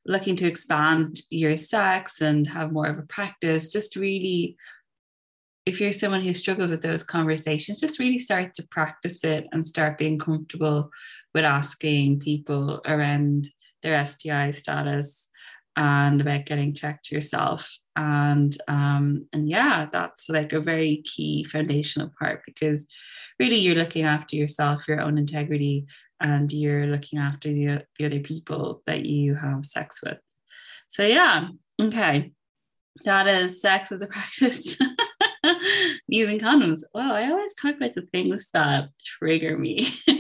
looking 0.06 0.36
to 0.38 0.48
expand 0.48 1.22
your 1.30 1.58
sex 1.58 2.22
and 2.22 2.46
have 2.48 2.74
more 2.74 2.88
of 2.88 3.00
a 3.00 3.04
practice, 3.04 3.72
just 3.72 3.96
really 3.96 4.58
if 5.66 5.80
you're 5.80 5.92
someone 5.92 6.22
who 6.22 6.34
struggles 6.34 6.72
with 6.72 6.82
those 6.82 7.04
conversations, 7.04 7.80
just 7.80 8.00
really 8.00 8.20
start 8.20 8.54
to 8.54 8.68
practice 8.70 9.24
it 9.24 9.48
and 9.52 9.66
start 9.66 9.98
being 9.98 10.20
comfortable 10.20 10.92
with 11.34 11.44
asking 11.44 12.20
people 12.20 12.82
around 12.86 13.50
their 13.82 14.06
STI 14.06 14.52
status 14.52 15.30
and 15.76 16.22
about 16.22 16.46
getting 16.46 16.74
checked 16.74 17.12
yourself. 17.12 17.78
And 17.96 18.56
um, 18.68 19.28
and 19.34 19.50
yeah, 19.50 19.88
that's 19.92 20.30
like 20.30 20.54
a 20.54 20.60
very 20.60 21.04
key 21.04 21.44
foundational 21.46 22.12
part 22.20 22.44
because 22.46 22.88
really 23.40 23.58
you're 23.58 23.76
looking 23.76 24.06
after 24.06 24.36
yourself, 24.36 24.88
your 24.88 25.02
own 25.02 25.18
integrity, 25.18 25.88
and 26.22 26.52
you're 26.52 26.88
looking 26.88 27.20
after 27.20 27.50
the, 27.50 27.86
the 27.98 28.06
other 28.06 28.20
people 28.20 28.84
that 28.86 29.06
you 29.06 29.36
have 29.36 29.66
sex 29.66 30.02
with. 30.04 30.18
So 30.88 31.06
yeah, 31.06 31.48
okay. 31.82 32.32
That 33.04 33.28
is 33.28 33.62
sex 33.62 33.92
as 33.92 34.02
a 34.02 34.08
practice. 34.16 34.78
Using 36.08 36.40
condoms. 36.40 36.84
Well, 36.94 37.12
I 37.12 37.30
always 37.30 37.56
talk 37.56 37.76
about 37.76 37.94
the 37.96 38.04
things 38.04 38.50
that 38.54 38.90
trigger 39.04 39.58
me. 39.58 39.90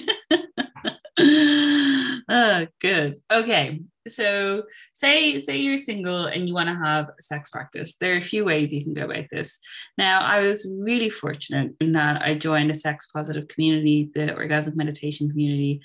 oh, 2.29 2.67
good. 2.81 3.15
Okay. 3.31 3.81
So 4.07 4.63
say 4.93 5.39
say 5.39 5.57
you're 5.57 5.77
single 5.77 6.25
and 6.25 6.47
you 6.47 6.53
want 6.53 6.69
to 6.69 6.75
have 6.75 7.09
sex 7.19 7.49
practice. 7.49 7.95
There 7.99 8.13
are 8.13 8.19
a 8.19 8.23
few 8.23 8.45
ways 8.45 8.71
you 8.73 8.83
can 8.83 8.93
go 8.93 9.05
about 9.05 9.25
this. 9.31 9.59
Now, 9.97 10.21
I 10.21 10.41
was 10.41 10.69
really 10.79 11.09
fortunate 11.09 11.73
in 11.79 11.93
that 11.93 12.21
I 12.21 12.35
joined 12.35 12.71
a 12.71 12.75
sex 12.75 13.07
positive 13.11 13.47
community, 13.47 14.11
the 14.13 14.27
orgasmic 14.27 14.75
meditation 14.75 15.29
community. 15.29 15.81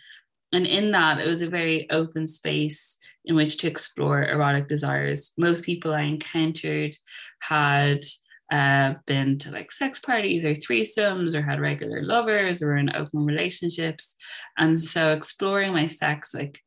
And 0.53 0.67
in 0.67 0.91
that, 0.93 1.21
it 1.21 1.27
was 1.27 1.43
a 1.43 1.49
very 1.49 1.89
open 1.91 2.27
space 2.27 2.99
in 3.25 3.37
which 3.37 3.59
to 3.59 3.69
explore 3.69 4.25
erotic 4.25 4.69
desires. 4.69 5.33
Most 5.39 5.65
people 5.65 5.95
I 5.95 6.03
encountered 6.03 6.97
had 7.41 8.03
uh, 8.51 8.95
been 9.07 9.39
to 9.39 9.51
like 9.51 9.71
sex 9.71 10.01
parties 10.01 10.45
or 10.45 10.55
threesomes 10.55 11.35
or 11.35 11.43
had 11.43 11.61
regular 11.61 12.03
lovers 12.03 12.63
or 12.63 12.77
in 12.77 12.95
open 12.95 13.25
relationships. 13.25 14.17
And 14.59 14.81
so 14.81 15.13
exploring 15.13 15.73
my 15.73 15.87
sex, 15.87 16.35
like 16.35 16.61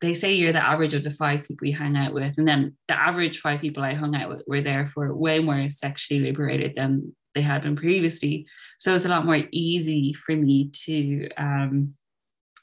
they 0.00 0.14
say 0.14 0.32
you're 0.32 0.52
the 0.52 0.64
average 0.64 0.94
of 0.94 1.02
the 1.02 1.10
five 1.10 1.44
people 1.44 1.66
you 1.66 1.76
hang 1.76 1.96
out 1.96 2.14
with. 2.14 2.34
And 2.38 2.46
then 2.46 2.76
the 2.88 2.98
average 2.98 3.40
five 3.40 3.60
people 3.60 3.82
I 3.82 3.94
hung 3.94 4.14
out 4.14 4.28
with 4.28 4.42
were 4.46 4.60
therefore 4.60 5.14
way 5.14 5.38
more 5.40 5.68
sexually 5.70 6.20
liberated 6.20 6.74
than 6.74 7.14
they 7.34 7.42
had 7.42 7.62
been 7.62 7.76
previously. 7.76 8.46
So 8.78 8.94
it's 8.94 9.04
a 9.04 9.08
lot 9.08 9.26
more 9.26 9.40
easy 9.50 10.12
for 10.12 10.36
me 10.36 10.70
to 10.84 11.28
um, 11.36 11.94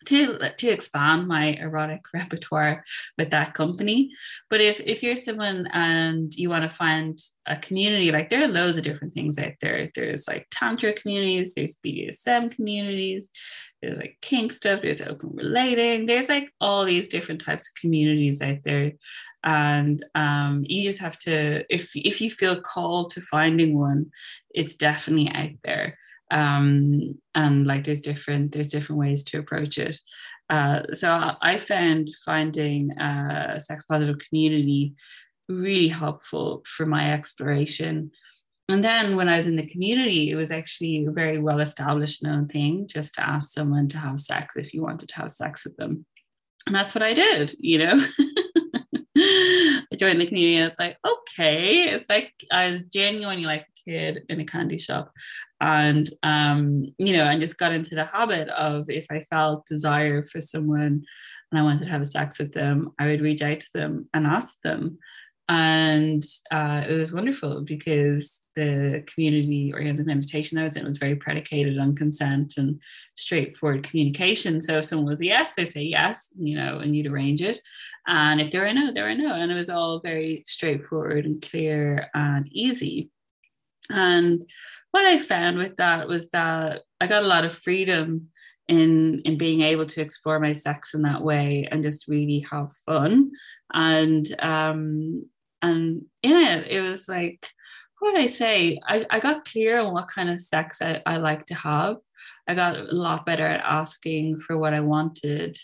to 0.06 0.38
to 0.58 0.68
expand 0.68 1.28
my 1.28 1.54
erotic 1.54 2.02
repertoire 2.14 2.84
with 3.18 3.32
that 3.32 3.54
company. 3.54 4.12
But 4.50 4.62
if 4.62 4.80
if 4.82 5.04
you're 5.04 5.18
someone 5.18 5.68
and 5.74 6.34
you 6.34 6.50
want 6.50 6.70
to 6.70 6.76
find 6.76 7.20
a 7.46 7.58
community 7.58 8.12
like 8.12 8.30
there 8.30 8.44
are 8.44 8.48
loads 8.48 8.78
of 8.78 8.84
different 8.84 9.14
things 9.14 9.38
out 9.38 9.54
there. 9.62 9.90
There's 9.96 10.28
like 10.28 10.48
tantra 10.52 10.94
communities 10.94 11.54
there's 11.56 11.78
bdsm 11.86 12.52
communities 12.52 13.32
there's 13.82 13.98
like 13.98 14.18
kink 14.22 14.54
stuff 14.54 14.82
there's 14.82 15.02
open 15.02 15.32
relating 15.34 16.06
there's 16.06 16.30
like 16.30 16.52
all 16.62 16.86
these 16.86 17.08
different 17.08 17.42
types 17.42 17.70
of 17.70 17.82
communities 17.82 18.42
out 18.42 18.60
there. 18.64 18.94
And 19.44 20.06
um, 20.14 20.64
you 20.68 20.84
just 20.84 21.00
have 21.00 21.18
to 21.20 21.66
if 21.74 21.92
if 21.96 22.22
you 22.22 22.30
feel 22.30 22.62
called 22.62 23.12
to 23.12 23.22
finding 23.22 23.78
one 23.78 24.12
it's 24.52 24.76
definitely 24.76 25.30
out 25.30 25.58
there 25.64 25.98
um, 26.32 27.20
and 27.36 27.68
like 27.68 27.84
there's 27.84 28.02
different 28.02 28.54
there's 28.54 28.70
different 28.70 29.00
ways 29.00 29.24
to 29.24 29.40
approach 29.40 29.78
it. 29.78 30.00
Uh, 30.50 30.84
so 30.92 31.36
i 31.42 31.58
found 31.58 32.10
finding 32.26 32.92
a 33.00 33.58
sex 33.60 33.86
positive 33.88 34.18
community 34.28 34.94
really 35.48 35.88
helpful 35.88 36.64
for 36.66 36.86
my 36.86 37.14
exploration. 37.14 38.12
And 38.70 38.84
then 38.84 39.18
when 39.18 39.30
i 39.30 39.38
was 39.38 39.48
in 39.48 39.58
the 39.58 39.68
community 39.68 40.32
it 40.32 40.36
was 40.36 40.52
actually 40.52 41.06
a 41.06 41.12
very 41.12 41.38
well 41.38 41.60
established 41.60 42.24
known 42.24 42.48
thing 42.48 42.88
just 42.88 43.14
to 43.16 43.22
ask 43.22 43.52
someone 43.52 43.88
to 43.90 43.98
have 43.98 44.20
sex 44.20 44.56
if 44.56 44.74
you 44.74 44.82
wanted 44.82 45.10
to 45.10 45.16
have 45.16 45.32
sex 45.32 45.66
with 45.66 45.76
them. 45.78 46.06
And 46.66 46.76
that's 46.76 46.96
what 46.96 47.04
i 47.04 47.14
did 47.14 47.54
you 47.60 47.78
know? 47.80 48.06
I 49.18 49.96
joined 49.98 50.22
the 50.22 50.26
community 50.26 50.56
and 50.56 50.70
it's 50.70 50.80
like, 50.80 50.98
okay. 51.06 51.90
It's 51.90 52.10
like 52.10 52.34
I 52.52 52.72
was 52.72 52.84
genuinely 52.86 53.46
like 53.46 53.66
kid 53.86 54.20
in 54.30 54.40
a 54.40 54.46
candy 54.46 54.78
shop 54.78 55.12
and 55.62 56.10
um, 56.24 56.92
you 56.98 57.16
know, 57.16 57.28
I 57.28 57.38
just 57.38 57.60
got 57.60 57.72
into 57.72 57.94
the 57.94 58.04
habit 58.04 58.50
of 58.50 58.90
if 58.90 59.06
I 59.12 59.22
felt 59.30 59.68
desire 59.68 60.24
for 60.24 60.42
someone 60.42 61.06
and 61.52 61.60
I 61.60 61.62
wanted 61.62 61.82
to 61.82 61.92
have 61.92 62.06
sex 62.08 62.40
with 62.40 62.54
them, 62.54 62.92
I 63.00 63.06
would 63.06 63.22
reach 63.22 63.44
out 63.44 63.60
to 63.60 63.70
them 63.74 64.10
and 64.14 64.26
ask 64.26 64.60
them. 64.64 64.98
And 65.48 66.24
uh, 66.50 66.84
it 66.88 66.94
was 66.94 67.14
wonderful 67.14 67.62
because 67.62 68.42
the 68.56 69.04
community 69.06 69.72
oriented 69.72 70.08
meditation 70.08 70.58
I 70.58 70.64
was 70.64 70.78
in 70.78 70.88
was 70.88 70.98
very 70.98 71.16
predicated 71.16 71.78
on 71.78 71.96
consent 71.96 72.54
and 72.58 72.80
straightforward 73.16 73.84
communication. 73.84 74.62
So 74.62 74.80
if 74.80 74.86
someone 74.86 75.10
was 75.10 75.20
a 75.20 75.26
yes, 75.26 75.54
they'd 75.54 75.72
say 75.72 75.84
yes, 75.84 76.30
you 76.40 76.56
know, 76.56 76.80
and 76.80 76.96
you'd 76.96 77.08
arrange 77.08 77.42
it. 77.42 77.60
And 78.08 78.42
if 78.42 78.50
they 78.50 78.58
were 78.58 78.66
a 78.66 78.74
no, 78.74 78.94
they 78.94 79.02
were 79.02 79.10
a 79.10 79.16
no. 79.16 79.34
And 79.34 79.52
it 79.52 79.56
was 79.56 79.70
all 79.70 80.00
very 80.00 80.44
straightforward 80.48 81.26
and 81.26 81.42
clear 81.42 82.10
and 82.16 82.48
easy. 82.52 83.12
And 83.94 84.44
what 84.92 85.06
I 85.06 85.18
found 85.20 85.58
with 85.58 85.78
that 85.78 86.08
was 86.08 86.30
that 86.30 86.82
I 87.00 87.08
got 87.08 87.24
a 87.24 87.28
lot 87.28 87.46
of 87.46 87.58
freedom 87.58 88.30
in 88.68 89.22
in 89.26 89.38
being 89.38 89.62
able 89.62 89.86
to 89.86 90.02
explore 90.02 90.40
my 90.40 90.54
sex 90.54 90.94
in 90.94 91.02
that 91.04 91.24
way 91.24 91.68
and 91.72 91.84
just 91.84 92.08
really 92.08 92.46
have 92.52 92.72
fun. 92.86 93.32
And 93.74 94.28
um 94.40 95.26
and 95.62 96.06
in 96.24 96.38
it, 96.38 96.68
it 96.68 96.82
was 96.82 97.08
like, 97.08 97.48
what 98.00 98.14
would 98.14 98.22
I 98.22 98.28
say? 98.28 98.80
I, 98.88 99.06
I 99.12 99.20
got 99.20 99.46
clear 99.46 99.80
on 99.80 99.94
what 99.94 100.08
kind 100.08 100.30
of 100.30 100.42
sex 100.42 100.82
I, 100.82 101.02
I 101.06 101.18
like 101.18 101.46
to 101.48 101.54
have. 101.54 101.98
I 102.48 102.56
got 102.56 102.78
a 102.78 102.84
lot 102.92 103.26
better 103.26 103.46
at 103.46 103.64
asking 103.64 104.40
for 104.40 104.58
what 104.58 104.74
I 104.74 104.80
wanted. 104.80 105.58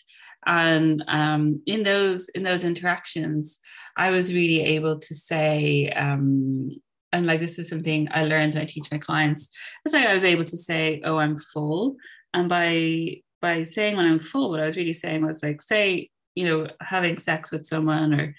And 0.46 1.04
um, 1.08 1.62
in 1.66 1.84
those 1.84 2.30
in 2.30 2.44
those 2.44 2.64
interactions, 2.64 3.60
I 3.98 4.12
was 4.12 4.34
really 4.34 4.62
able 4.62 5.00
to 5.00 5.16
say, 5.16 5.90
um, 5.90 6.70
and 7.14 7.26
like 7.26 7.40
this 7.40 7.60
is 7.60 7.70
something 7.70 8.08
I 8.12 8.26
learned 8.26 8.56
I 8.56 8.66
teach 8.66 8.92
my 8.92 8.98
clients. 8.98 9.50
It's 9.86 9.94
like 9.94 10.08
I 10.08 10.14
was 10.14 10.24
able 10.24 10.46
to 10.46 10.58
say, 10.58 11.02
"Oh, 11.04 11.18
I'm 11.18 11.38
full," 11.40 11.98
and 12.34 12.50
by 12.50 13.22
by 13.42 13.64
saying 13.64 13.96
when 13.96 14.06
I'm 14.06 14.20
full, 14.20 14.50
what 14.50 14.60
I 14.60 14.66
was 14.66 14.78
really 14.78 14.94
saying 14.94 15.26
was 15.26 15.44
like, 15.44 15.62
say, 15.62 16.10
you 16.36 16.46
know, 16.46 16.68
having 16.82 17.18
sex 17.20 17.52
with 17.52 17.68
someone 17.68 18.14
or 18.14 18.36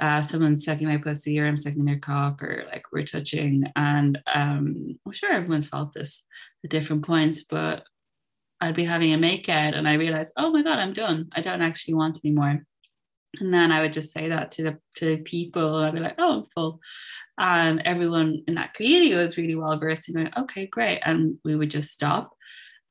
uh, 0.00 0.20
someone 0.20 0.58
sucking 0.58 0.88
my 0.88 0.98
pussy 0.98 1.38
or 1.38 1.46
I'm 1.46 1.56
sucking 1.56 1.84
their 1.84 1.98
cock 1.98 2.42
or 2.42 2.64
like 2.70 2.84
we're 2.92 3.04
touching, 3.04 3.64
and 3.76 4.20
um, 4.32 4.98
I'm 5.06 5.12
sure 5.12 5.32
everyone's 5.32 5.68
felt 5.68 5.94
this 5.94 6.24
at 6.64 6.70
different 6.70 7.04
points, 7.06 7.44
but 7.44 7.84
I'd 8.60 8.76
be 8.76 8.84
having 8.84 9.12
a 9.12 9.18
make 9.18 9.48
out 9.48 9.74
and 9.74 9.88
I 9.88 9.94
realized, 9.94 10.32
oh 10.36 10.52
my 10.52 10.62
god, 10.62 10.78
I'm 10.78 10.92
done. 10.92 11.28
I 11.32 11.40
don't 11.40 11.62
actually 11.62 11.94
want 11.94 12.20
anymore 12.24 12.64
and 13.40 13.52
then 13.52 13.72
I 13.72 13.80
would 13.80 13.92
just 13.92 14.12
say 14.12 14.28
that 14.28 14.50
to 14.52 14.62
the 14.62 14.78
to 14.96 15.18
people, 15.24 15.78
and 15.78 15.86
I'd 15.86 15.94
be 15.94 16.00
like, 16.00 16.14
"Oh, 16.18 16.40
I'm 16.40 16.46
full," 16.54 16.80
and 17.38 17.80
everyone 17.84 18.42
in 18.46 18.54
that 18.56 18.74
community 18.74 19.14
was 19.14 19.36
really 19.38 19.54
well 19.54 19.78
versed 19.78 20.08
in 20.08 20.14
going, 20.14 20.30
"Okay, 20.36 20.66
great," 20.66 21.00
and 21.04 21.38
we 21.44 21.56
would 21.56 21.70
just 21.70 21.92
stop. 21.92 22.34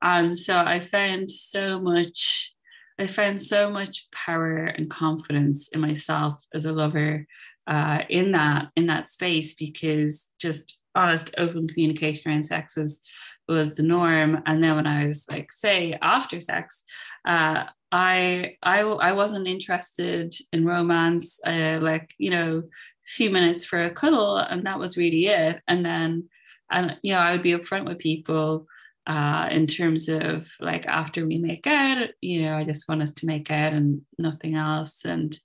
And 0.01 0.37
so 0.37 0.57
I 0.57 0.79
found 0.79 1.29
so 1.29 1.79
much, 1.79 2.53
I 2.99 3.07
found 3.07 3.41
so 3.41 3.69
much 3.69 4.07
power 4.11 4.65
and 4.65 4.89
confidence 4.89 5.67
in 5.69 5.79
myself 5.79 6.43
as 6.53 6.65
a 6.65 6.71
lover 6.71 7.27
uh, 7.67 7.99
in 8.09 8.31
that 8.31 8.69
in 8.75 8.87
that 8.87 9.09
space 9.09 9.55
because 9.55 10.31
just 10.39 10.77
honest, 10.95 11.31
open 11.37 11.67
communication 11.67 12.31
around 12.31 12.45
sex 12.45 12.75
was 12.75 13.01
was 13.47 13.73
the 13.73 13.83
norm. 13.83 14.41
And 14.45 14.63
then 14.63 14.75
when 14.75 14.87
I 14.87 15.07
was 15.07 15.25
like, 15.29 15.51
say, 15.51 15.97
after 16.01 16.39
sex, 16.39 16.83
uh, 17.27 17.65
I 17.91 18.57
I 18.63 18.81
I 18.81 19.11
wasn't 19.11 19.47
interested 19.47 20.35
in 20.53 20.65
romance. 20.65 21.39
Uh, 21.45 21.79
like 21.81 22.13
you 22.17 22.29
know, 22.29 22.59
a 22.59 23.09
few 23.15 23.29
minutes 23.29 23.65
for 23.65 23.83
a 23.83 23.91
cuddle, 23.91 24.37
and 24.37 24.65
that 24.65 24.79
was 24.79 24.97
really 24.97 25.27
it. 25.27 25.61
And 25.67 25.85
then, 25.85 26.29
and 26.71 26.97
you 27.03 27.13
know, 27.13 27.19
I 27.19 27.33
would 27.33 27.43
be 27.43 27.53
upfront 27.53 27.87
with 27.87 27.99
people 27.99 28.67
uh, 29.07 29.49
in 29.51 29.67
terms 29.67 30.07
of 30.07 30.47
like 30.59 30.85
after 30.87 31.25
we 31.25 31.37
make 31.37 31.67
out. 31.67 32.09
You 32.21 32.43
know, 32.43 32.57
I 32.57 32.63
just 32.63 32.87
want 32.87 33.01
us 33.01 33.13
to 33.15 33.27
make 33.27 33.51
out 33.51 33.73
and 33.73 34.01
nothing 34.17 34.55
else. 34.55 35.03
And 35.03 35.37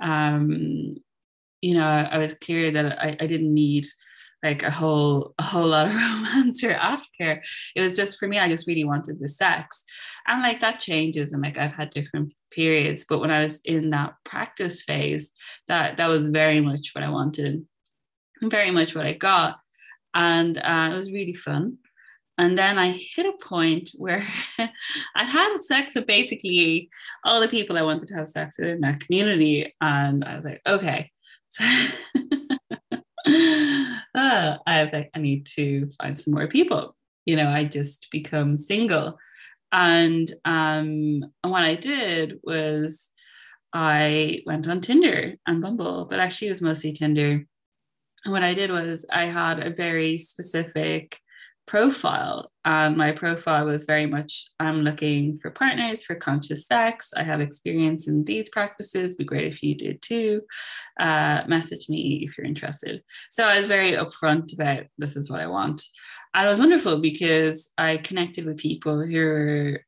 um, 0.00 0.96
you 1.60 1.74
know, 1.74 1.86
I 1.86 2.18
was 2.18 2.34
clear 2.34 2.70
that 2.70 3.00
I, 3.00 3.16
I 3.18 3.26
didn't 3.26 3.52
need 3.52 3.86
like 4.42 4.62
a 4.62 4.70
whole 4.70 5.34
a 5.38 5.42
whole 5.42 5.66
lot 5.66 5.86
of 5.86 5.94
romance 5.96 6.62
or 6.62 6.74
aftercare. 6.74 7.40
It 7.74 7.80
was 7.80 7.96
just 7.96 8.18
for 8.18 8.28
me, 8.28 8.38
I 8.38 8.48
just 8.48 8.66
really 8.66 8.84
wanted 8.84 9.18
the 9.20 9.28
sex. 9.28 9.84
And 10.26 10.42
like 10.42 10.60
that 10.60 10.80
changes 10.80 11.32
and 11.32 11.42
like 11.42 11.58
I've 11.58 11.74
had 11.74 11.90
different 11.90 12.32
periods. 12.50 13.04
But 13.08 13.20
when 13.20 13.30
I 13.30 13.42
was 13.42 13.60
in 13.64 13.90
that 13.90 14.14
practice 14.24 14.82
phase, 14.82 15.30
that 15.68 15.96
that 15.96 16.08
was 16.08 16.28
very 16.28 16.60
much 16.60 16.90
what 16.92 17.04
I 17.04 17.10
wanted, 17.10 17.66
very 18.42 18.70
much 18.70 18.94
what 18.94 19.06
I 19.06 19.14
got. 19.14 19.58
and 20.14 20.58
uh, 20.58 20.90
it 20.92 20.96
was 20.96 21.12
really 21.12 21.34
fun. 21.34 21.78
And 22.38 22.56
then 22.56 22.78
I 22.78 22.92
hit 22.92 23.26
a 23.26 23.44
point 23.44 23.90
where 23.96 24.24
I 25.16 25.24
had 25.24 25.58
sex 25.58 25.96
with 25.96 26.06
basically 26.06 26.88
all 27.24 27.40
the 27.40 27.48
people 27.48 27.76
I 27.76 27.82
wanted 27.82 28.08
to 28.08 28.14
have 28.14 28.28
sex 28.28 28.58
with 28.58 28.68
in 28.68 28.80
that 28.82 29.00
community. 29.00 29.74
And 29.80 30.24
I 30.24 30.36
was 30.36 30.44
like, 30.44 30.62
okay. 30.66 31.10
So 31.50 31.64
uh, 34.18 34.58
I 34.66 34.82
was 34.82 34.92
like, 34.92 35.10
I 35.14 35.18
need 35.20 35.46
to 35.56 35.88
find 36.00 36.18
some 36.18 36.34
more 36.34 36.48
people. 36.48 36.96
You 37.24 37.36
know, 37.36 37.48
I 37.48 37.64
just 37.64 38.08
become 38.10 38.58
single. 38.58 39.18
And 39.70 40.30
um, 40.44 41.24
and 41.42 41.52
what 41.52 41.62
I 41.62 41.74
did 41.74 42.40
was 42.42 43.10
I 43.72 44.40
went 44.46 44.66
on 44.66 44.80
Tinder 44.80 45.34
and 45.46 45.62
Bumble, 45.62 46.06
but 46.08 46.20
actually 46.20 46.48
it 46.48 46.52
was 46.52 46.62
mostly 46.62 46.92
Tinder. 46.92 47.44
And 48.24 48.32
what 48.32 48.42
I 48.42 48.54
did 48.54 48.70
was 48.70 49.06
I 49.10 49.26
had 49.26 49.60
a 49.60 49.74
very 49.74 50.18
specific 50.18 51.18
profile. 51.68 52.50
Um, 52.64 52.96
my 52.96 53.12
profile 53.12 53.66
was 53.66 53.84
very 53.84 54.06
much 54.06 54.48
I'm 54.58 54.80
looking 54.80 55.38
for 55.38 55.50
partners 55.50 56.02
for 56.02 56.14
conscious 56.16 56.66
sex. 56.66 57.12
I 57.16 57.22
have 57.22 57.40
experience 57.40 58.08
in 58.08 58.24
these 58.24 58.48
practices. 58.48 59.14
Be 59.14 59.24
great 59.24 59.52
if 59.52 59.62
you 59.62 59.76
did 59.76 60.02
too. 60.02 60.42
Uh, 60.98 61.42
message 61.46 61.88
me 61.88 62.24
if 62.24 62.36
you're 62.36 62.46
interested. 62.46 63.02
So 63.30 63.44
I 63.44 63.58
was 63.58 63.66
very 63.66 63.92
upfront 63.92 64.52
about 64.54 64.84
this 64.98 65.16
is 65.16 65.30
what 65.30 65.40
I 65.40 65.46
want. 65.46 65.84
And 66.34 66.46
it 66.46 66.50
was 66.50 66.58
wonderful 66.58 67.00
because 67.00 67.70
I 67.78 67.98
connected 67.98 68.46
with 68.46 68.56
people 68.56 69.06
who 69.06 69.20
were 69.20 69.80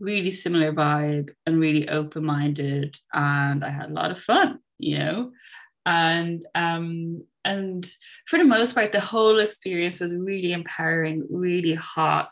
really 0.00 0.30
similar 0.30 0.72
vibe 0.72 1.30
and 1.46 1.60
really 1.60 1.88
open 1.88 2.24
minded, 2.24 2.96
and 3.12 3.64
I 3.64 3.70
had 3.70 3.90
a 3.90 3.94
lot 3.94 4.10
of 4.10 4.20
fun, 4.20 4.60
you 4.78 4.98
know. 4.98 5.32
And 5.86 6.46
um, 6.54 7.24
and 7.44 7.86
for 8.26 8.38
the 8.38 8.44
most 8.44 8.74
part, 8.74 8.92
the 8.92 9.00
whole 9.00 9.38
experience 9.40 10.00
was 10.00 10.14
really 10.14 10.52
empowering, 10.52 11.26
really 11.30 11.74
hot, 11.74 12.30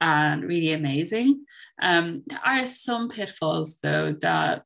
and 0.00 0.44
really 0.44 0.72
amazing. 0.72 1.44
Um, 1.82 2.22
there 2.26 2.40
are 2.44 2.66
some 2.66 3.08
pitfalls 3.08 3.78
though 3.82 4.14
that 4.20 4.64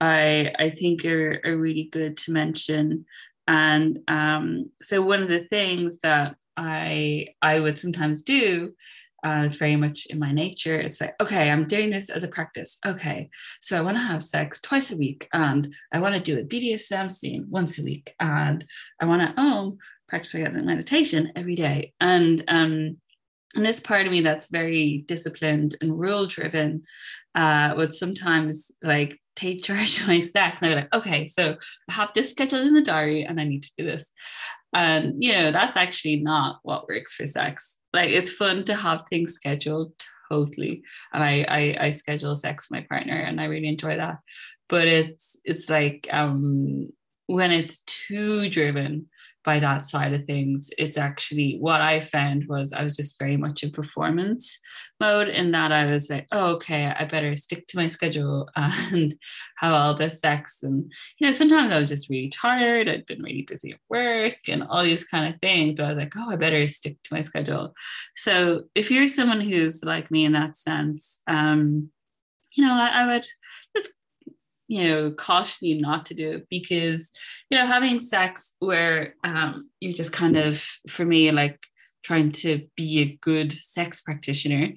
I 0.00 0.52
I 0.58 0.70
think 0.70 1.04
are, 1.04 1.40
are 1.44 1.56
really 1.56 1.88
good 1.90 2.16
to 2.18 2.32
mention. 2.32 3.06
And 3.46 3.98
um, 4.08 4.70
so 4.82 5.02
one 5.02 5.22
of 5.22 5.28
the 5.28 5.44
things 5.44 5.98
that 5.98 6.36
I 6.56 7.28
I 7.42 7.60
would 7.60 7.78
sometimes 7.78 8.22
do 8.22 8.72
uh, 9.24 9.44
it's 9.46 9.56
very 9.56 9.76
much 9.76 10.06
in 10.06 10.18
my 10.18 10.32
nature. 10.32 10.78
It's 10.78 11.00
like, 11.00 11.14
okay, 11.18 11.50
I'm 11.50 11.66
doing 11.66 11.90
this 11.90 12.10
as 12.10 12.24
a 12.24 12.28
practice. 12.28 12.78
Okay, 12.84 13.30
so 13.60 13.78
I 13.78 13.80
want 13.80 13.96
to 13.96 14.02
have 14.02 14.22
sex 14.22 14.60
twice 14.60 14.92
a 14.92 14.96
week, 14.96 15.28
and 15.32 15.74
I 15.92 15.98
want 15.98 16.14
to 16.14 16.20
do 16.20 16.38
a 16.38 16.44
BDSM 16.44 17.10
scene 17.10 17.46
once 17.48 17.78
a 17.78 17.82
week, 17.82 18.14
and 18.20 18.64
I 19.00 19.06
want 19.06 19.22
to 19.22 19.40
um 19.40 19.78
practice 20.08 20.34
orgasmic 20.34 20.64
meditation 20.64 21.32
every 21.36 21.56
day. 21.56 21.94
And 22.00 22.44
um, 22.48 22.98
and 23.54 23.64
this 23.64 23.80
part 23.80 24.04
of 24.04 24.12
me 24.12 24.20
that's 24.20 24.48
very 24.48 25.04
disciplined 25.06 25.76
and 25.80 25.98
rule 25.98 26.26
driven 26.26 26.82
uh, 27.34 27.72
would 27.76 27.94
sometimes 27.94 28.72
like 28.82 29.18
take 29.36 29.62
charge 29.62 30.00
of 30.00 30.06
my 30.06 30.20
sex. 30.20 30.60
And 30.60 30.70
I'd 30.70 30.74
be 30.74 30.80
like, 30.82 30.94
okay, 30.94 31.26
so 31.28 31.56
I 31.88 31.92
have 31.92 32.10
this 32.14 32.30
scheduled 32.30 32.66
in 32.66 32.74
the 32.74 32.82
diary, 32.82 33.24
and 33.24 33.40
I 33.40 33.44
need 33.44 33.62
to 33.62 33.72
do 33.78 33.84
this. 33.86 34.12
And 34.74 35.14
you 35.22 35.32
know, 35.32 35.50
that's 35.50 35.78
actually 35.78 36.16
not 36.16 36.58
what 36.62 36.88
works 36.88 37.14
for 37.14 37.24
sex 37.24 37.78
like 37.94 38.10
it's 38.10 38.30
fun 38.30 38.64
to 38.64 38.74
have 38.74 39.04
things 39.08 39.34
scheduled 39.34 39.92
totally. 40.30 40.82
And 41.12 41.22
I, 41.22 41.44
I 41.48 41.86
i 41.86 41.90
schedule 41.90 42.34
sex 42.34 42.68
with 42.70 42.80
my 42.80 42.86
partner 42.88 43.14
and 43.14 43.40
i 43.40 43.44
really 43.44 43.68
enjoy 43.68 43.96
that. 43.96 44.18
But 44.68 44.88
it's 44.88 45.38
it's 45.44 45.70
like 45.70 46.08
um 46.12 46.88
when 47.26 47.52
it's 47.52 47.78
too 47.86 48.50
driven 48.50 49.08
by 49.44 49.60
that 49.60 49.86
side 49.86 50.14
of 50.14 50.24
things 50.24 50.70
it's 50.78 50.96
actually 50.96 51.56
what 51.60 51.80
i 51.80 52.00
found 52.00 52.46
was 52.48 52.72
i 52.72 52.82
was 52.82 52.96
just 52.96 53.18
very 53.18 53.36
much 53.36 53.62
in 53.62 53.70
performance 53.70 54.58
mode 55.00 55.28
in 55.28 55.50
that 55.50 55.70
i 55.70 55.90
was 55.90 56.08
like 56.08 56.26
oh 56.32 56.54
okay 56.54 56.86
i 56.98 57.04
better 57.04 57.36
stick 57.36 57.66
to 57.66 57.76
my 57.76 57.86
schedule 57.86 58.48
and 58.56 59.14
have 59.58 59.72
all 59.72 59.94
this 59.94 60.20
sex. 60.20 60.62
And 60.62 60.90
you 61.18 61.26
know 61.26 61.32
sometimes 61.32 61.72
i 61.72 61.78
was 61.78 61.88
just 61.88 62.08
really 62.08 62.30
tired 62.30 62.88
i'd 62.88 63.06
been 63.06 63.22
really 63.22 63.46
busy 63.46 63.72
at 63.72 63.78
work 63.88 64.36
and 64.48 64.62
all 64.62 64.82
these 64.82 65.04
kind 65.04 65.32
of 65.32 65.40
things 65.40 65.74
but 65.76 65.84
i 65.84 65.88
was 65.88 65.98
like 65.98 66.14
oh 66.16 66.30
i 66.30 66.36
better 66.36 66.66
stick 66.66 66.96
to 67.04 67.14
my 67.14 67.20
schedule. 67.20 67.74
So 68.16 68.64
if 68.74 68.90
you're 68.90 69.08
someone 69.08 69.40
who's 69.40 69.84
like 69.84 70.10
me 70.10 70.24
in 70.24 70.32
that 70.32 70.56
sense 70.56 71.18
um 71.26 71.90
you 72.54 72.64
know 72.64 72.72
I, 72.72 73.02
I 73.02 73.06
would 73.06 73.26
you 74.74 74.84
know 74.84 75.10
caution 75.12 75.68
you 75.68 75.80
not 75.80 76.06
to 76.06 76.14
do 76.14 76.32
it 76.32 76.46
because 76.50 77.10
you 77.50 77.56
know 77.56 77.66
having 77.66 78.00
sex 78.00 78.54
where 78.58 79.14
um 79.24 79.70
you're 79.80 79.92
just 79.92 80.12
kind 80.12 80.36
of 80.36 80.62
for 80.88 81.04
me 81.04 81.30
like 81.30 81.58
trying 82.02 82.30
to 82.30 82.66
be 82.76 83.00
a 83.00 83.18
good 83.22 83.52
sex 83.52 84.02
practitioner 84.02 84.68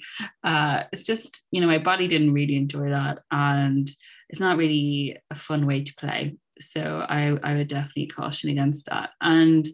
uh 0.44 0.84
it's 0.94 1.04
just 1.04 1.46
you 1.52 1.60
know 1.60 1.68
my 1.68 1.78
body 1.78 2.08
didn't 2.08 2.34
really 2.34 2.56
enjoy 2.56 2.90
that 2.90 3.20
and 3.32 3.90
it's 4.30 4.40
not 4.40 4.58
really 4.58 5.18
a 5.32 5.36
fun 5.36 5.66
way 5.66 5.84
to 5.84 5.96
play. 5.96 6.36
So 6.60 7.06
i 7.08 7.38
i 7.44 7.54
would 7.54 7.68
definitely 7.68 8.08
caution 8.08 8.50
against 8.50 8.88
that. 8.88 9.12
And 9.22 9.68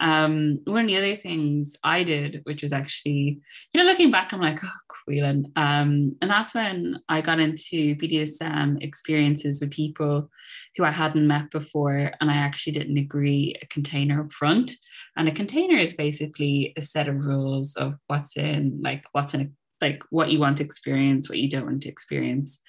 um, 0.00 0.58
one 0.64 0.82
of 0.82 0.86
the 0.86 0.96
other 0.96 1.16
things 1.16 1.76
I 1.84 2.02
did, 2.02 2.40
which 2.44 2.62
was 2.62 2.72
actually, 2.72 3.40
you 3.72 3.78
know, 3.78 3.84
looking 3.84 4.10
back, 4.10 4.32
I'm 4.32 4.40
like, 4.40 4.58
oh, 4.64 4.68
Queelan. 5.08 5.46
Um, 5.56 6.16
and 6.20 6.30
that's 6.30 6.54
when 6.54 7.00
I 7.08 7.20
got 7.20 7.38
into 7.38 7.94
BDSM 7.96 8.82
experiences 8.82 9.60
with 9.60 9.70
people 9.70 10.30
who 10.76 10.84
I 10.84 10.90
hadn't 10.90 11.26
met 11.26 11.50
before, 11.50 12.12
and 12.20 12.30
I 12.30 12.34
actually 12.34 12.72
didn't 12.72 12.98
agree 12.98 13.56
a 13.62 13.66
container 13.66 14.22
up 14.22 14.32
front. 14.32 14.72
And 15.16 15.28
a 15.28 15.32
container 15.32 15.76
is 15.76 15.94
basically 15.94 16.72
a 16.76 16.82
set 16.82 17.08
of 17.08 17.24
rules 17.24 17.76
of 17.76 17.94
what's 18.06 18.36
in, 18.36 18.80
like, 18.82 19.04
what's 19.12 19.34
in, 19.34 19.40
a, 19.40 19.48
like, 19.84 20.02
what 20.10 20.30
you 20.30 20.38
want 20.38 20.58
to 20.58 20.64
experience, 20.64 21.28
what 21.28 21.38
you 21.38 21.50
don't 21.50 21.66
want 21.66 21.82
to 21.82 21.90
experience. 21.90 22.60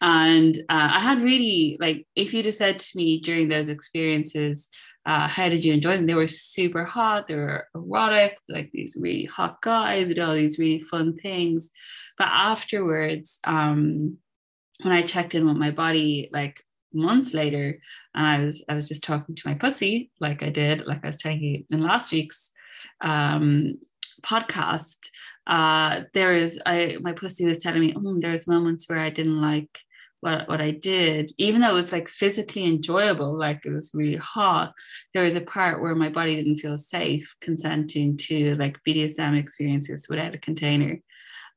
And 0.00 0.56
uh, 0.68 0.90
I 0.92 1.00
had 1.00 1.22
really, 1.22 1.76
like, 1.80 2.06
if 2.16 2.34
you'd 2.34 2.46
have 2.46 2.54
said 2.54 2.78
to 2.78 2.96
me 2.96 3.20
during 3.20 3.48
those 3.48 3.68
experiences, 3.68 4.68
uh, 5.06 5.28
how 5.28 5.48
did 5.48 5.64
you 5.64 5.72
enjoy 5.72 5.96
them? 5.96 6.06
They 6.06 6.14
were 6.14 6.26
super 6.26 6.84
hot, 6.84 7.28
they 7.28 7.36
were 7.36 7.68
erotic, 7.76 8.38
like 8.48 8.70
these 8.72 8.96
really 8.98 9.24
hot 9.24 9.62
guys 9.62 10.08
with 10.08 10.18
all 10.18 10.34
these 10.34 10.58
really 10.58 10.80
fun 10.80 11.16
things. 11.16 11.70
But 12.18 12.28
afterwards, 12.28 13.38
um, 13.44 14.18
when 14.82 14.92
I 14.92 15.02
checked 15.02 15.34
in 15.36 15.46
with 15.46 15.56
my 15.56 15.70
body, 15.70 16.28
like 16.32 16.62
months 16.92 17.34
later, 17.34 17.78
and 18.14 18.26
I 18.26 18.44
was 18.44 18.64
I 18.68 18.74
was 18.74 18.88
just 18.88 19.04
talking 19.04 19.36
to 19.36 19.48
my 19.48 19.54
pussy, 19.54 20.10
like 20.18 20.42
I 20.42 20.50
did, 20.50 20.86
like 20.86 21.04
I 21.04 21.08
was 21.08 21.18
telling 21.18 21.40
you 21.40 21.64
in 21.70 21.82
last 21.82 22.12
week's 22.12 22.50
um, 23.00 23.74
podcast. 24.22 24.96
Uh, 25.46 26.00
there 26.14 26.34
is 26.34 26.60
I 26.66 26.96
my 27.00 27.12
pussy 27.12 27.46
was 27.46 27.58
telling 27.58 27.80
me, 27.80 27.94
oh, 27.96 28.18
there's 28.20 28.48
moments 28.48 28.88
where 28.88 28.98
I 28.98 29.10
didn't 29.10 29.40
like 29.40 29.80
what, 30.20 30.48
what 30.48 30.60
I 30.60 30.70
did, 30.70 31.30
even 31.38 31.60
though 31.60 31.70
it 31.70 31.74
was 31.74 31.92
like 31.92 32.08
physically 32.08 32.64
enjoyable, 32.64 33.36
like 33.36 33.64
it 33.64 33.72
was 33.72 33.92
really 33.94 34.16
hot, 34.16 34.72
there 35.14 35.22
was 35.22 35.36
a 35.36 35.40
part 35.40 35.80
where 35.80 35.94
my 35.94 36.08
body 36.08 36.36
didn't 36.36 36.58
feel 36.58 36.78
safe 36.78 37.34
consenting 37.40 38.16
to 38.18 38.54
like 38.56 38.78
BDSM 38.86 39.38
experiences 39.38 40.06
without 40.08 40.34
a 40.34 40.38
container. 40.38 40.98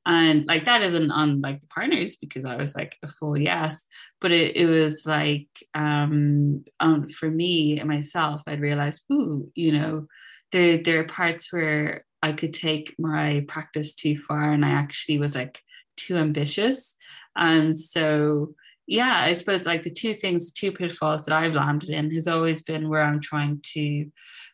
And 0.05 0.45
like 0.45 0.65
that 0.65 0.81
isn't 0.81 1.11
on 1.11 1.41
like 1.41 1.61
the 1.61 1.67
partners 1.67 2.15
because 2.15 2.45
I 2.45 2.55
was 2.55 2.75
like 2.75 2.95
a 3.03 3.07
full 3.07 3.37
yes, 3.37 3.83
but 4.21 4.31
it, 4.31 4.55
it 4.55 4.65
was 4.65 5.05
like 5.05 5.47
um, 5.73 6.63
um 6.79 7.09
for 7.09 7.29
me 7.29 7.79
and 7.79 7.89
myself, 7.89 8.41
I'd 8.47 8.61
realized, 8.61 9.03
ooh, 9.11 9.51
you 9.55 9.73
know, 9.73 10.07
there 10.51 10.77
there 10.77 11.01
are 11.01 11.05
parts 11.05 11.51
where 11.53 12.05
I 12.21 12.33
could 12.33 12.53
take 12.53 12.95
my 12.97 13.45
practice 13.47 13.93
too 13.93 14.17
far 14.17 14.51
and 14.51 14.65
I 14.65 14.69
actually 14.69 15.19
was 15.19 15.35
like 15.35 15.61
too 15.95 16.17
ambitious 16.17 16.95
and 17.35 17.77
so, 17.77 18.53
yeah, 18.87 19.21
I 19.25 19.33
suppose 19.33 19.65
like 19.65 19.83
the 19.83 19.91
two 19.91 20.13
things, 20.13 20.51
the 20.51 20.59
two 20.59 20.71
pitfalls 20.71 21.25
that 21.25 21.35
I've 21.35 21.53
landed 21.53 21.89
in 21.89 22.13
has 22.15 22.27
always 22.27 22.63
been 22.63 22.89
where 22.89 23.03
I'm 23.03 23.21
trying 23.21 23.61
to 23.73 24.09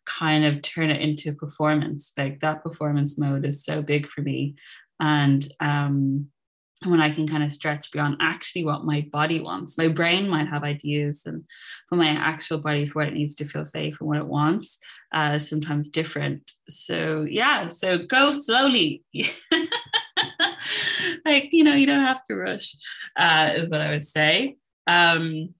kind 0.05 0.45
of 0.45 0.61
turn 0.61 0.89
it 0.89 1.01
into 1.01 1.33
performance. 1.33 2.11
Like 2.17 2.39
that 2.41 2.63
performance 2.63 3.17
mode 3.17 3.45
is 3.45 3.63
so 3.63 3.81
big 3.81 4.07
for 4.07 4.21
me. 4.21 4.55
And 4.99 5.47
um, 5.59 6.27
when 6.83 7.01
I 7.01 7.09
can 7.09 7.27
kind 7.27 7.43
of 7.43 7.51
stretch 7.51 7.91
beyond 7.91 8.17
actually 8.21 8.65
what 8.65 8.85
my 8.85 9.07
body 9.11 9.39
wants. 9.39 9.77
My 9.77 9.88
brain 9.88 10.29
might 10.29 10.47
have 10.47 10.63
ideas, 10.63 11.23
and 11.25 11.43
but 11.89 11.97
my 11.97 12.09
actual 12.09 12.59
body 12.59 12.85
for 12.85 12.99
what 12.99 13.07
it 13.07 13.13
needs 13.13 13.35
to 13.35 13.45
feel 13.45 13.65
safe 13.65 13.97
and 13.99 14.07
what 14.07 14.17
it 14.17 14.27
wants 14.27 14.77
uh, 15.13 15.39
sometimes 15.39 15.89
different. 15.89 16.51
So 16.69 17.25
yeah, 17.29 17.67
so 17.67 17.99
go 17.99 18.33
slowly. 18.33 19.03
like 21.25 21.49
you 21.51 21.63
know 21.63 21.73
you 21.73 21.85
don't 21.85 22.01
have 22.01 22.23
to 22.25 22.35
rush 22.35 22.75
uh, 23.17 23.51
is 23.55 23.69
what 23.69 23.81
i 23.81 23.89
would 23.89 24.05
say. 24.05 24.57
Um, 24.87 25.55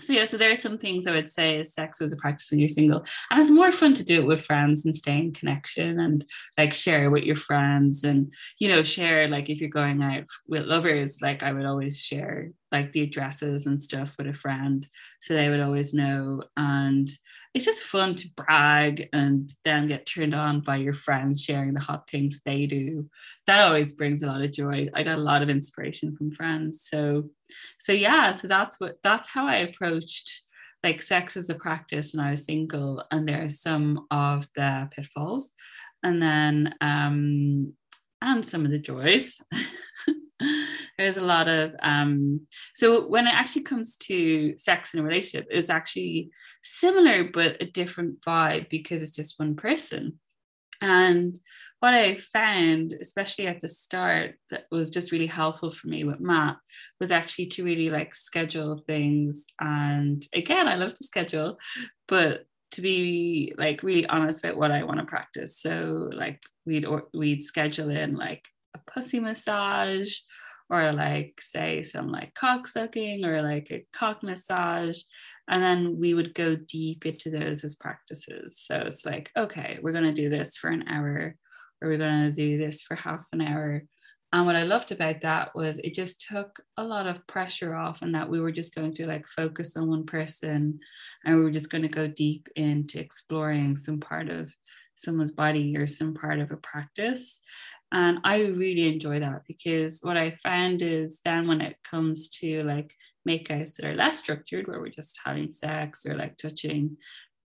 so 0.00 0.12
yeah 0.12 0.24
so 0.24 0.36
there 0.36 0.52
are 0.52 0.56
some 0.56 0.76
things 0.76 1.06
i 1.06 1.12
would 1.12 1.30
say 1.30 1.58
is 1.58 1.72
sex 1.72 2.00
as 2.00 2.12
a 2.12 2.16
practice 2.16 2.50
when 2.50 2.60
you're 2.60 2.68
single 2.68 3.04
and 3.30 3.40
it's 3.40 3.50
more 3.50 3.72
fun 3.72 3.94
to 3.94 4.04
do 4.04 4.20
it 4.20 4.26
with 4.26 4.44
friends 4.44 4.84
and 4.84 4.94
stay 4.94 5.16
in 5.16 5.32
connection 5.32 5.98
and 5.98 6.24
like 6.58 6.72
share 6.72 7.10
with 7.10 7.24
your 7.24 7.36
friends 7.36 8.04
and 8.04 8.32
you 8.58 8.68
know 8.68 8.82
share 8.82 9.28
like 9.28 9.48
if 9.48 9.60
you're 9.60 9.70
going 9.70 10.02
out 10.02 10.24
with 10.46 10.64
lovers 10.64 11.20
like 11.22 11.42
i 11.42 11.52
would 11.52 11.64
always 11.64 11.98
share 11.98 12.50
like 12.72 12.92
the 12.92 13.02
addresses 13.02 13.66
and 13.66 13.82
stuff 13.82 14.14
with 14.18 14.26
a 14.26 14.32
friend 14.32 14.86
so 15.20 15.34
they 15.34 15.48
would 15.48 15.60
always 15.60 15.94
know 15.94 16.42
and 16.56 17.08
it's 17.56 17.64
just 17.64 17.84
fun 17.84 18.14
to 18.14 18.28
brag 18.36 19.08
and 19.14 19.50
then 19.64 19.88
get 19.88 20.04
turned 20.04 20.34
on 20.34 20.60
by 20.60 20.76
your 20.76 20.92
friends 20.92 21.42
sharing 21.42 21.72
the 21.72 21.80
hot 21.80 22.06
things 22.10 22.42
they 22.44 22.66
do. 22.66 23.08
That 23.46 23.60
always 23.60 23.92
brings 23.92 24.22
a 24.22 24.26
lot 24.26 24.42
of 24.42 24.52
joy. 24.52 24.90
I 24.92 25.02
got 25.02 25.16
a 25.16 25.22
lot 25.22 25.40
of 25.40 25.48
inspiration 25.48 26.14
from 26.14 26.30
friends. 26.30 26.86
So 26.86 27.30
so 27.80 27.92
yeah, 27.92 28.32
so 28.32 28.46
that's 28.46 28.78
what 28.78 28.96
that's 29.02 29.30
how 29.30 29.46
I 29.46 29.56
approached 29.56 30.42
like 30.84 31.00
sex 31.00 31.34
as 31.34 31.48
a 31.48 31.54
practice 31.54 32.12
when 32.12 32.26
I 32.26 32.32
was 32.32 32.44
single. 32.44 33.02
And 33.10 33.26
there 33.26 33.42
are 33.44 33.48
some 33.48 34.06
of 34.10 34.46
the 34.54 34.90
pitfalls 34.94 35.48
and 36.02 36.20
then 36.20 36.74
um 36.82 37.72
and 38.20 38.44
some 38.44 38.66
of 38.66 38.70
the 38.70 38.78
joys. 38.78 39.40
there's 40.98 41.16
a 41.16 41.22
lot 41.22 41.48
of 41.48 41.74
um 41.82 42.40
so 42.74 43.06
when 43.08 43.26
it 43.26 43.34
actually 43.34 43.62
comes 43.62 43.96
to 43.96 44.56
sex 44.56 44.94
in 44.94 45.00
a 45.00 45.02
relationship 45.02 45.46
it's 45.50 45.70
actually 45.70 46.30
similar 46.62 47.30
but 47.32 47.60
a 47.60 47.66
different 47.66 48.20
vibe 48.22 48.68
because 48.70 49.02
it's 49.02 49.16
just 49.16 49.38
one 49.38 49.56
person 49.56 50.18
and 50.80 51.38
what 51.80 51.94
I 51.94 52.16
found, 52.16 52.94
especially 53.00 53.46
at 53.46 53.60
the 53.60 53.68
start, 53.68 54.36
that 54.50 54.64
was 54.70 54.90
just 54.90 55.12
really 55.12 55.26
helpful 55.26 55.70
for 55.70 55.88
me 55.88 56.04
with 56.04 56.20
Matt 56.20 56.56
was 57.00 57.10
actually 57.10 57.46
to 57.46 57.64
really 57.64 57.90
like 57.90 58.14
schedule 58.14 58.76
things. 58.86 59.46
And 59.60 60.24
again, 60.34 60.68
I 60.68 60.76
love 60.76 60.94
to 60.94 61.04
schedule, 61.04 61.58
but 62.08 62.46
to 62.72 62.80
be 62.80 63.54
like 63.56 63.82
really 63.82 64.06
honest 64.06 64.44
about 64.44 64.56
what 64.56 64.70
I 64.70 64.84
want 64.84 65.00
to 65.00 65.06
practice. 65.06 65.58
So 65.58 66.10
like 66.12 66.42
we'd 66.64 66.84
or 66.84 67.08
we'd 67.14 67.42
schedule 67.42 67.90
in 67.90 68.16
like 68.16 68.44
a 68.74 68.78
pussy 68.90 69.20
massage 69.20 70.14
or 70.68 70.92
like 70.92 71.38
say 71.40 71.82
some 71.82 72.10
like 72.10 72.34
cock 72.34 72.66
sucking 72.66 73.24
or 73.24 73.42
like 73.42 73.68
a 73.70 73.84
cock 73.92 74.22
massage 74.22 75.00
and 75.48 75.62
then 75.62 75.98
we 75.98 76.14
would 76.14 76.34
go 76.34 76.56
deep 76.56 77.06
into 77.06 77.30
those 77.30 77.62
as 77.62 77.76
practices. 77.76 78.58
So 78.58 78.76
it's 78.76 79.06
like 79.06 79.30
okay 79.36 79.78
we're 79.82 79.92
going 79.92 80.04
to 80.04 80.12
do 80.12 80.28
this 80.28 80.56
for 80.56 80.68
an 80.70 80.84
hour 80.88 81.36
or 81.82 81.88
we're 81.88 81.98
going 81.98 82.24
to 82.24 82.32
do 82.32 82.58
this 82.58 82.82
for 82.82 82.94
half 82.94 83.26
an 83.32 83.40
hour. 83.40 83.82
And 84.32 84.44
what 84.44 84.56
i 84.56 84.64
loved 84.64 84.90
about 84.92 85.20
that 85.20 85.54
was 85.54 85.78
it 85.78 85.94
just 85.94 86.26
took 86.28 86.60
a 86.76 86.84
lot 86.84 87.06
of 87.06 87.26
pressure 87.26 87.74
off 87.74 88.02
and 88.02 88.14
that 88.14 88.28
we 88.28 88.40
were 88.40 88.52
just 88.52 88.74
going 88.74 88.92
to 88.94 89.06
like 89.06 89.24
focus 89.26 89.76
on 89.76 89.88
one 89.88 90.04
person 90.04 90.80
and 91.24 91.36
we 91.36 91.42
were 91.42 91.50
just 91.50 91.70
going 91.70 91.82
to 91.82 91.88
go 91.88 92.06
deep 92.08 92.48
into 92.56 93.00
exploring 93.00 93.76
some 93.76 94.00
part 94.00 94.28
of 94.28 94.52
someone's 94.96 95.30
body 95.30 95.76
or 95.76 95.86
some 95.86 96.14
part 96.14 96.40
of 96.40 96.50
a 96.50 96.56
practice 96.56 97.40
and 97.92 98.18
I 98.24 98.40
really 98.40 98.88
enjoy 98.92 99.20
that 99.20 99.42
because 99.46 100.00
what 100.02 100.16
I 100.16 100.36
found 100.42 100.82
is 100.82 101.20
then 101.24 101.46
when 101.46 101.60
it 101.60 101.76
comes 101.88 102.28
to 102.40 102.62
like 102.64 102.92
makeouts 103.28 103.74
that 103.74 103.86
are 103.86 103.94
less 103.94 104.18
structured, 104.18 104.66
where 104.66 104.80
we're 104.80 104.88
just 104.88 105.18
having 105.24 105.52
sex 105.52 106.04
or 106.04 106.14
like 106.14 106.36
touching, 106.36 106.96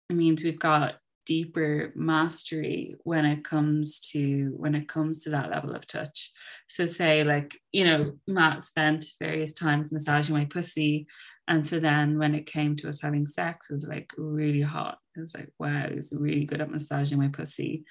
it 0.09 0.13
means 0.13 0.43
we've 0.43 0.59
got 0.59 0.95
deeper 1.25 1.93
mastery 1.95 2.95
when 3.03 3.25
it 3.25 3.43
comes 3.43 3.99
to 3.99 4.53
when 4.57 4.73
it 4.73 4.87
comes 4.89 5.19
to 5.19 5.29
that 5.29 5.49
level 5.49 5.75
of 5.75 5.85
touch. 5.85 6.31
So 6.67 6.85
say 6.85 7.23
like 7.23 7.59
you 7.71 7.85
know 7.85 8.13
matt 8.27 8.63
spent 8.63 9.05
various 9.19 9.53
times 9.53 9.91
massaging 9.91 10.35
my 10.35 10.45
pussy. 10.45 11.07
And 11.47 11.65
so 11.65 11.79
then 11.79 12.17
when 12.17 12.33
it 12.33 12.45
came 12.45 12.75
to 12.77 12.89
us 12.89 13.01
having 13.01 13.27
sex 13.27 13.67
it 13.69 13.73
was 13.73 13.87
like 13.87 14.11
really 14.17 14.61
hot. 14.61 14.97
It 15.15 15.19
was 15.19 15.35
like 15.35 15.49
wow 15.59 15.87
he 15.89 15.95
was 15.95 16.11
really 16.11 16.45
good 16.45 16.61
at 16.61 16.71
massaging 16.71 17.19
my 17.19 17.27
pussy. 17.27 17.83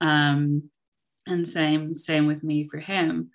Um 0.00 0.70
and 1.26 1.46
same 1.46 1.94
same 1.94 2.26
with 2.26 2.42
me 2.42 2.68
for 2.68 2.78
him. 2.78 3.30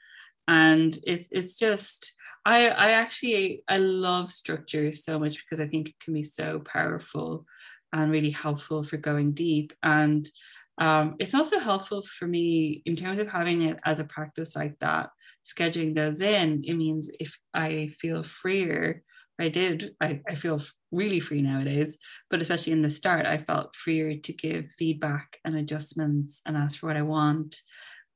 And 0.48 0.98
it's 1.06 1.28
it's 1.32 1.56
just 1.56 2.14
i 2.46 2.70
i 2.70 2.92
actually 2.92 3.64
i 3.68 3.78
love 3.78 4.32
structure 4.32 4.92
so 4.92 5.20
much 5.20 5.36
because 5.38 5.60
i 5.60 5.68
think 5.68 5.90
it 5.90 6.00
can 6.00 6.14
be 6.14 6.24
so 6.24 6.60
powerful 6.60 7.46
and 7.92 8.12
really 8.12 8.32
helpful 8.32 8.84
for 8.84 8.98
going 8.98 9.34
deep. 9.34 9.74
And 9.84 10.30
um, 10.78 11.16
it's 11.20 11.34
also 11.34 11.60
helpful 11.60 12.04
for 12.04 12.26
me 12.26 12.82
in 12.86 12.96
terms 12.96 13.20
of 13.20 13.28
having 13.28 13.64
it 13.64 13.78
as 13.84 14.00
a 14.00 14.06
practice 14.06 14.56
like 14.56 14.80
that 14.80 15.10
scheduling 15.46 15.96
those 15.96 16.22
in 16.22 16.64
it 16.66 16.74
means 16.74 17.10
if 17.20 17.38
i 17.54 17.90
feel 18.00 18.24
freer 18.24 19.04
I 19.40 19.50
did. 19.50 19.96
I, 20.02 20.22
I 20.28 20.36
feel 20.36 20.62
really 20.92 21.20
free 21.20 21.42
nowadays, 21.42 21.98
but 22.30 22.42
especially 22.42 22.74
in 22.74 22.82
the 22.82 22.90
start, 22.90 23.26
I 23.26 23.38
felt 23.38 23.76
freer 23.76 24.16
to 24.18 24.34
give 24.34 24.68
feedback 24.78 25.38
and 25.46 25.56
adjustments 25.56 26.42
and 26.46 26.58
ask 26.58 26.80
for 26.80 26.88
what 26.88 26.98
I 26.98 27.04
want 27.04 27.56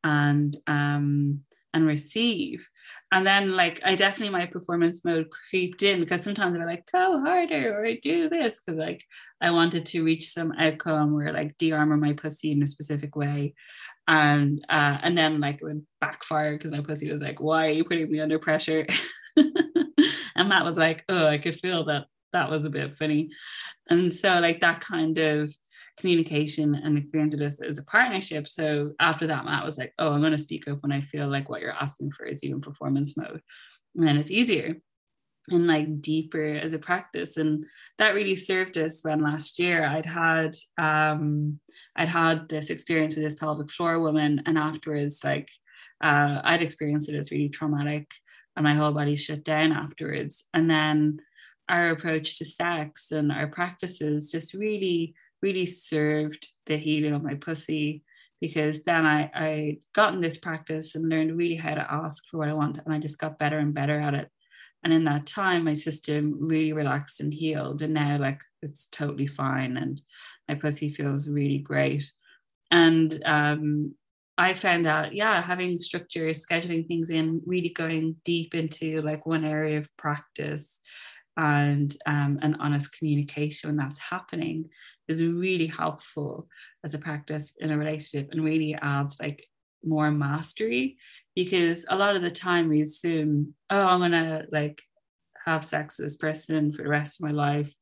and 0.03 0.55
um 0.67 1.41
and 1.73 1.87
receive. 1.87 2.67
And 3.11 3.25
then 3.25 3.51
like 3.55 3.79
i 3.83 3.95
definitely 3.95 4.29
my 4.31 4.45
performance 4.45 5.03
mode 5.05 5.27
creeped 5.29 5.81
in 5.81 5.99
because 5.99 6.23
sometimes 6.23 6.55
i'm 6.55 6.65
like 6.65 6.83
go 6.91 7.19
harder 7.21 7.79
or 7.79 7.87
do 8.01 8.29
this 8.29 8.59
because 8.59 8.77
like 8.79 9.03
i 9.41 9.49
wanted 9.49 9.85
to 9.87 10.03
reach 10.03 10.31
some 10.31 10.51
outcome 10.59 11.15
or 11.15 11.31
like 11.31 11.57
de-armor 11.57 11.97
my 11.97 12.13
pussy 12.13 12.51
in 12.51 12.61
a 12.63 12.67
specific 12.67 13.15
way. 13.15 13.55
And 14.07 14.63
uh 14.69 14.97
and 15.01 15.17
then 15.17 15.39
like 15.39 15.55
it 15.61 15.63
would 15.63 15.85
backfire 16.01 16.57
because 16.57 16.71
my 16.71 16.81
pussy 16.81 17.11
was 17.11 17.21
like 17.21 17.39
why 17.39 17.67
are 17.67 17.71
you 17.71 17.85
putting 17.85 18.11
me 18.11 18.19
under 18.19 18.39
pressure 18.39 18.85
and 20.35 20.49
matt 20.49 20.65
was 20.65 20.77
like 20.77 21.03
oh 21.09 21.27
i 21.27 21.37
could 21.37 21.55
feel 21.55 21.85
that 21.85 22.05
that 22.31 22.49
was 22.49 22.65
a 22.65 22.69
bit 22.69 22.97
funny 22.97 23.29
and 23.89 24.11
so 24.11 24.39
like 24.39 24.61
that 24.61 24.81
kind 24.81 25.17
of 25.17 25.53
communication 25.97 26.75
and 26.75 26.97
experience 26.97 27.35
this 27.35 27.61
as 27.61 27.77
a 27.77 27.83
partnership. 27.83 28.47
So 28.47 28.93
after 28.99 29.27
that, 29.27 29.45
Matt 29.45 29.65
was 29.65 29.77
like, 29.77 29.93
oh, 29.99 30.11
I'm 30.11 30.21
going 30.21 30.31
to 30.31 30.39
speak 30.39 30.67
up 30.67 30.81
when 30.81 30.91
I 30.91 31.01
feel 31.01 31.27
like 31.27 31.49
what 31.49 31.61
you're 31.61 31.71
asking 31.71 32.11
for 32.11 32.25
is 32.25 32.43
even 32.43 32.61
performance 32.61 33.15
mode. 33.15 33.41
And 33.95 34.07
then 34.07 34.17
it's 34.17 34.31
easier 34.31 34.77
and 35.49 35.67
like 35.67 36.01
deeper 36.01 36.55
as 36.55 36.73
a 36.73 36.79
practice. 36.79 37.37
And 37.37 37.65
that 37.97 38.15
really 38.15 38.35
served 38.35 38.77
us 38.77 39.03
when 39.03 39.21
last 39.21 39.59
year 39.59 39.85
I'd 39.85 40.05
had 40.05 40.55
um 40.77 41.59
I'd 41.95 42.09
had 42.09 42.49
this 42.49 42.69
experience 42.69 43.15
with 43.15 43.23
this 43.23 43.35
pelvic 43.35 43.69
floor 43.69 43.99
woman 43.99 44.41
and 44.45 44.57
afterwards 44.57 45.21
like 45.23 45.49
uh, 46.01 46.41
I'd 46.43 46.61
experienced 46.61 47.09
it 47.09 47.17
as 47.17 47.31
really 47.31 47.49
traumatic 47.49 48.09
and 48.55 48.63
my 48.63 48.73
whole 48.73 48.91
body 48.91 49.15
shut 49.15 49.43
down 49.43 49.71
afterwards. 49.71 50.45
And 50.53 50.69
then 50.69 51.19
our 51.69 51.89
approach 51.89 52.37
to 52.37 52.45
sex 52.45 53.11
and 53.11 53.31
our 53.31 53.47
practices 53.47 54.31
just 54.31 54.53
really 54.53 55.15
really 55.43 55.65
served 55.65 56.51
the 56.65 56.77
healing 56.77 57.13
of 57.13 57.21
my 57.21 57.35
pussy 57.35 58.01
because 58.39 58.83
then 58.83 59.05
I, 59.05 59.29
I 59.33 59.77
got 59.93 60.13
in 60.13 60.21
this 60.21 60.37
practice 60.37 60.95
and 60.95 61.09
learned 61.09 61.37
really 61.37 61.55
how 61.55 61.75
to 61.75 61.93
ask 61.93 62.23
for 62.27 62.37
what 62.37 62.49
I 62.49 62.53
want. 62.53 62.79
And 62.83 62.93
I 62.93 62.97
just 62.97 63.19
got 63.19 63.39
better 63.39 63.59
and 63.59 63.73
better 63.73 63.99
at 63.99 64.13
it. 64.13 64.29
And 64.83 64.91
in 64.91 65.03
that 65.05 65.25
time, 65.25 65.63
my 65.63 65.75
system 65.75 66.35
really 66.39 66.73
relaxed 66.73 67.21
and 67.21 67.33
healed. 67.33 67.81
And 67.81 67.93
now, 67.93 68.17
like, 68.17 68.41
it's 68.61 68.87
totally 68.87 69.27
fine. 69.27 69.77
And 69.77 70.01
my 70.49 70.55
pussy 70.55 70.93
feels 70.93 71.29
really 71.29 71.59
great. 71.59 72.11
And 72.69 73.21
um, 73.25 73.95
I 74.37 74.55
found 74.55 74.85
that, 74.85 75.13
yeah, 75.13 75.41
having 75.41 75.77
structure, 75.79 76.27
scheduling 76.29 76.87
things 76.87 77.09
in, 77.09 77.41
really 77.45 77.69
going 77.69 78.15
deep 78.25 78.55
into 78.55 79.01
like 79.01 79.25
one 79.25 79.45
area 79.45 79.77
of 79.77 79.95
practice 79.97 80.79
and 81.37 81.95
um, 82.05 82.39
an 82.41 82.55
honest 82.59 82.97
communication 82.97 83.69
when 83.69 83.77
that's 83.77 83.99
happening 83.99 84.69
is 85.07 85.23
really 85.23 85.67
helpful 85.67 86.47
as 86.83 86.93
a 86.93 86.99
practice 86.99 87.53
in 87.59 87.71
a 87.71 87.77
relationship 87.77 88.29
and 88.31 88.43
really 88.43 88.75
adds 88.81 89.19
like 89.19 89.47
more 89.83 90.11
mastery 90.11 90.97
because 91.35 91.85
a 91.89 91.95
lot 91.95 92.15
of 92.15 92.21
the 92.21 92.29
time 92.29 92.69
we 92.69 92.81
assume 92.81 93.53
oh 93.69 93.85
i'm 93.85 93.99
gonna 93.99 94.45
like 94.51 94.81
have 95.45 95.65
sex 95.65 95.97
with 95.97 96.05
this 96.05 96.15
person 96.15 96.71
for 96.71 96.83
the 96.83 96.89
rest 96.89 97.19
of 97.19 97.25
my 97.25 97.31
life 97.31 97.73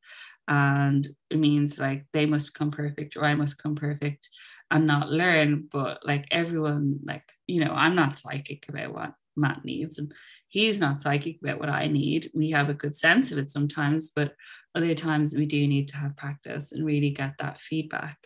and 0.47 1.09
it 1.29 1.37
means 1.37 1.77
like 1.77 2.05
they 2.11 2.25
must 2.25 2.55
come 2.55 2.71
perfect 2.71 3.15
or 3.15 3.23
i 3.23 3.35
must 3.35 3.61
come 3.61 3.75
perfect 3.75 4.29
and 4.71 4.87
not 4.87 5.09
learn 5.09 5.67
but 5.71 5.99
like 6.05 6.25
everyone 6.31 6.99
like 7.03 7.23
you 7.47 7.63
know 7.63 7.71
i'm 7.71 7.95
not 7.95 8.17
psychic 8.17 8.67
about 8.69 8.93
what 8.93 9.13
matt 9.35 9.63
needs 9.63 9.99
and 9.99 10.11
he's 10.51 10.81
not 10.81 11.01
psychic 11.01 11.41
about 11.41 11.59
what 11.59 11.69
I 11.69 11.87
need. 11.87 12.29
We 12.35 12.51
have 12.51 12.69
a 12.69 12.73
good 12.73 12.95
sense 12.95 13.31
of 13.31 13.37
it 13.37 13.49
sometimes, 13.49 14.11
but 14.11 14.35
other 14.75 14.93
times 14.93 15.33
we 15.33 15.45
do 15.45 15.65
need 15.65 15.87
to 15.89 15.97
have 15.97 16.17
practice 16.17 16.73
and 16.73 16.85
really 16.85 17.11
get 17.11 17.35
that 17.39 17.59
feedback. 17.59 18.17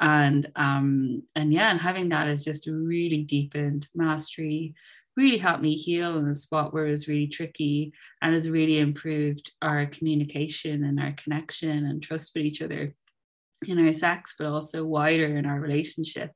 And 0.00 0.50
um, 0.56 1.22
and 1.36 1.52
yeah, 1.52 1.70
and 1.70 1.80
having 1.80 2.08
that 2.08 2.28
has 2.28 2.44
just 2.44 2.66
really 2.66 3.22
deepened 3.24 3.88
mastery, 3.94 4.74
really 5.18 5.38
helped 5.38 5.62
me 5.62 5.74
heal 5.74 6.16
in 6.16 6.26
a 6.28 6.34
spot 6.34 6.72
where 6.72 6.86
it 6.86 6.90
was 6.90 7.08
really 7.08 7.28
tricky 7.28 7.92
and 8.22 8.32
has 8.32 8.48
really 8.48 8.78
improved 8.78 9.52
our 9.60 9.84
communication 9.84 10.82
and 10.82 10.98
our 10.98 11.12
connection 11.12 11.86
and 11.86 12.02
trust 12.02 12.32
with 12.34 12.44
each 12.44 12.62
other 12.62 12.94
in 13.66 13.84
our 13.84 13.92
sex, 13.92 14.34
but 14.38 14.46
also 14.46 14.84
wider 14.84 15.36
in 15.36 15.46
our 15.46 15.60
relationship. 15.60 16.32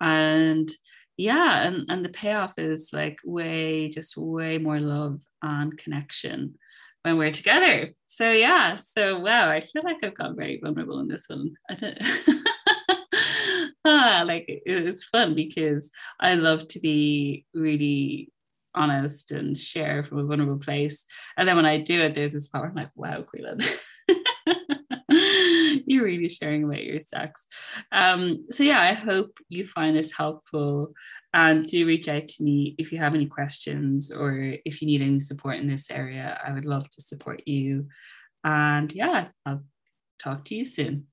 And 0.00 0.70
yeah 1.18 1.66
and 1.66 1.84
and 1.90 2.04
the 2.04 2.08
payoff 2.08 2.56
is 2.58 2.90
like 2.92 3.18
way 3.24 3.90
just 3.90 4.16
way 4.16 4.56
more 4.56 4.80
love 4.80 5.20
and 5.42 5.76
connection 5.76 6.54
when 7.02 7.18
we're 7.18 7.32
together. 7.32 7.92
So 8.06 8.30
yeah 8.30 8.76
so 8.76 9.18
wow 9.18 9.50
i 9.50 9.60
feel 9.60 9.82
like 9.84 9.98
i've 10.02 10.14
got 10.16 10.36
very 10.36 10.60
vulnerable 10.62 11.00
in 11.00 11.08
this 11.08 11.26
one. 11.28 11.54
I 11.68 11.74
don't 11.74 11.98
ah, 13.84 14.22
like 14.24 14.44
it's 14.46 15.04
fun 15.04 15.34
because 15.34 15.90
i 16.20 16.34
love 16.34 16.68
to 16.68 16.80
be 16.80 17.44
really 17.52 18.30
honest 18.74 19.32
and 19.32 19.56
share 19.56 20.04
from 20.04 20.18
a 20.18 20.24
vulnerable 20.24 20.60
place. 20.60 21.04
And 21.36 21.48
then 21.48 21.56
when 21.56 21.66
i 21.66 21.78
do 21.78 22.00
it 22.00 22.14
there's 22.14 22.32
this 22.32 22.48
where 22.52 22.66
i'm 22.66 22.74
like 22.74 22.90
wow 22.94 23.22
Quillan 23.22 23.64
you 25.88 26.04
really, 26.04 26.28
sharing 26.28 26.64
about 26.64 26.84
your 26.84 27.00
sex. 27.00 27.46
Um, 27.92 28.46
so 28.50 28.62
yeah, 28.62 28.80
I 28.80 28.92
hope 28.92 29.38
you 29.48 29.66
find 29.66 29.96
this 29.96 30.12
helpful 30.12 30.92
and 31.34 31.66
do 31.66 31.86
reach 31.86 32.08
out 32.08 32.28
to 32.28 32.42
me 32.42 32.74
if 32.78 32.92
you 32.92 32.98
have 32.98 33.14
any 33.14 33.26
questions 33.26 34.10
or 34.10 34.54
if 34.64 34.80
you 34.80 34.86
need 34.86 35.02
any 35.02 35.20
support 35.20 35.56
in 35.56 35.68
this 35.68 35.90
area. 35.90 36.40
I 36.44 36.52
would 36.52 36.64
love 36.64 36.88
to 36.90 37.02
support 37.02 37.42
you. 37.46 37.86
And 38.44 38.92
yeah, 38.92 39.28
I'll 39.44 39.64
talk 40.18 40.44
to 40.46 40.54
you 40.54 40.64
soon. 40.64 41.06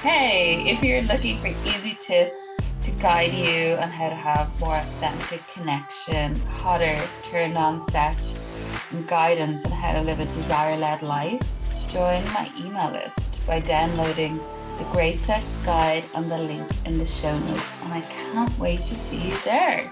Hey, 0.00 0.70
if 0.70 0.82
you're 0.82 1.02
looking 1.02 1.38
for 1.38 1.48
easy 1.68 1.96
tips 2.00 2.40
to 2.82 2.90
guide 3.02 3.34
you 3.34 3.74
on 3.76 3.90
how 3.90 4.08
to 4.08 4.14
have 4.14 4.60
more 4.60 4.76
authentic 4.76 5.46
connection, 5.48 6.36
hotter, 6.60 6.96
turned 7.24 7.58
on 7.58 7.82
sex, 7.82 8.46
and 8.92 9.06
guidance 9.08 9.64
on 9.64 9.72
how 9.72 9.92
to 9.92 10.00
live 10.02 10.20
a 10.20 10.26
desire 10.26 10.76
led 10.76 11.02
life, 11.02 11.42
join 11.92 12.22
my 12.32 12.50
email 12.58 12.90
list 12.90 13.46
by 13.46 13.60
downloading 13.60 14.38
the 14.78 14.84
Great 14.92 15.16
Sex 15.16 15.44
Guide 15.64 16.04
on 16.14 16.28
the 16.28 16.38
link 16.38 16.68
in 16.84 16.98
the 16.98 17.06
show 17.06 17.36
notes. 17.36 17.82
And 17.82 17.92
I 17.92 18.00
can't 18.02 18.58
wait 18.58 18.80
to 18.80 18.94
see 18.94 19.16
you 19.16 19.36
there. 19.44 19.90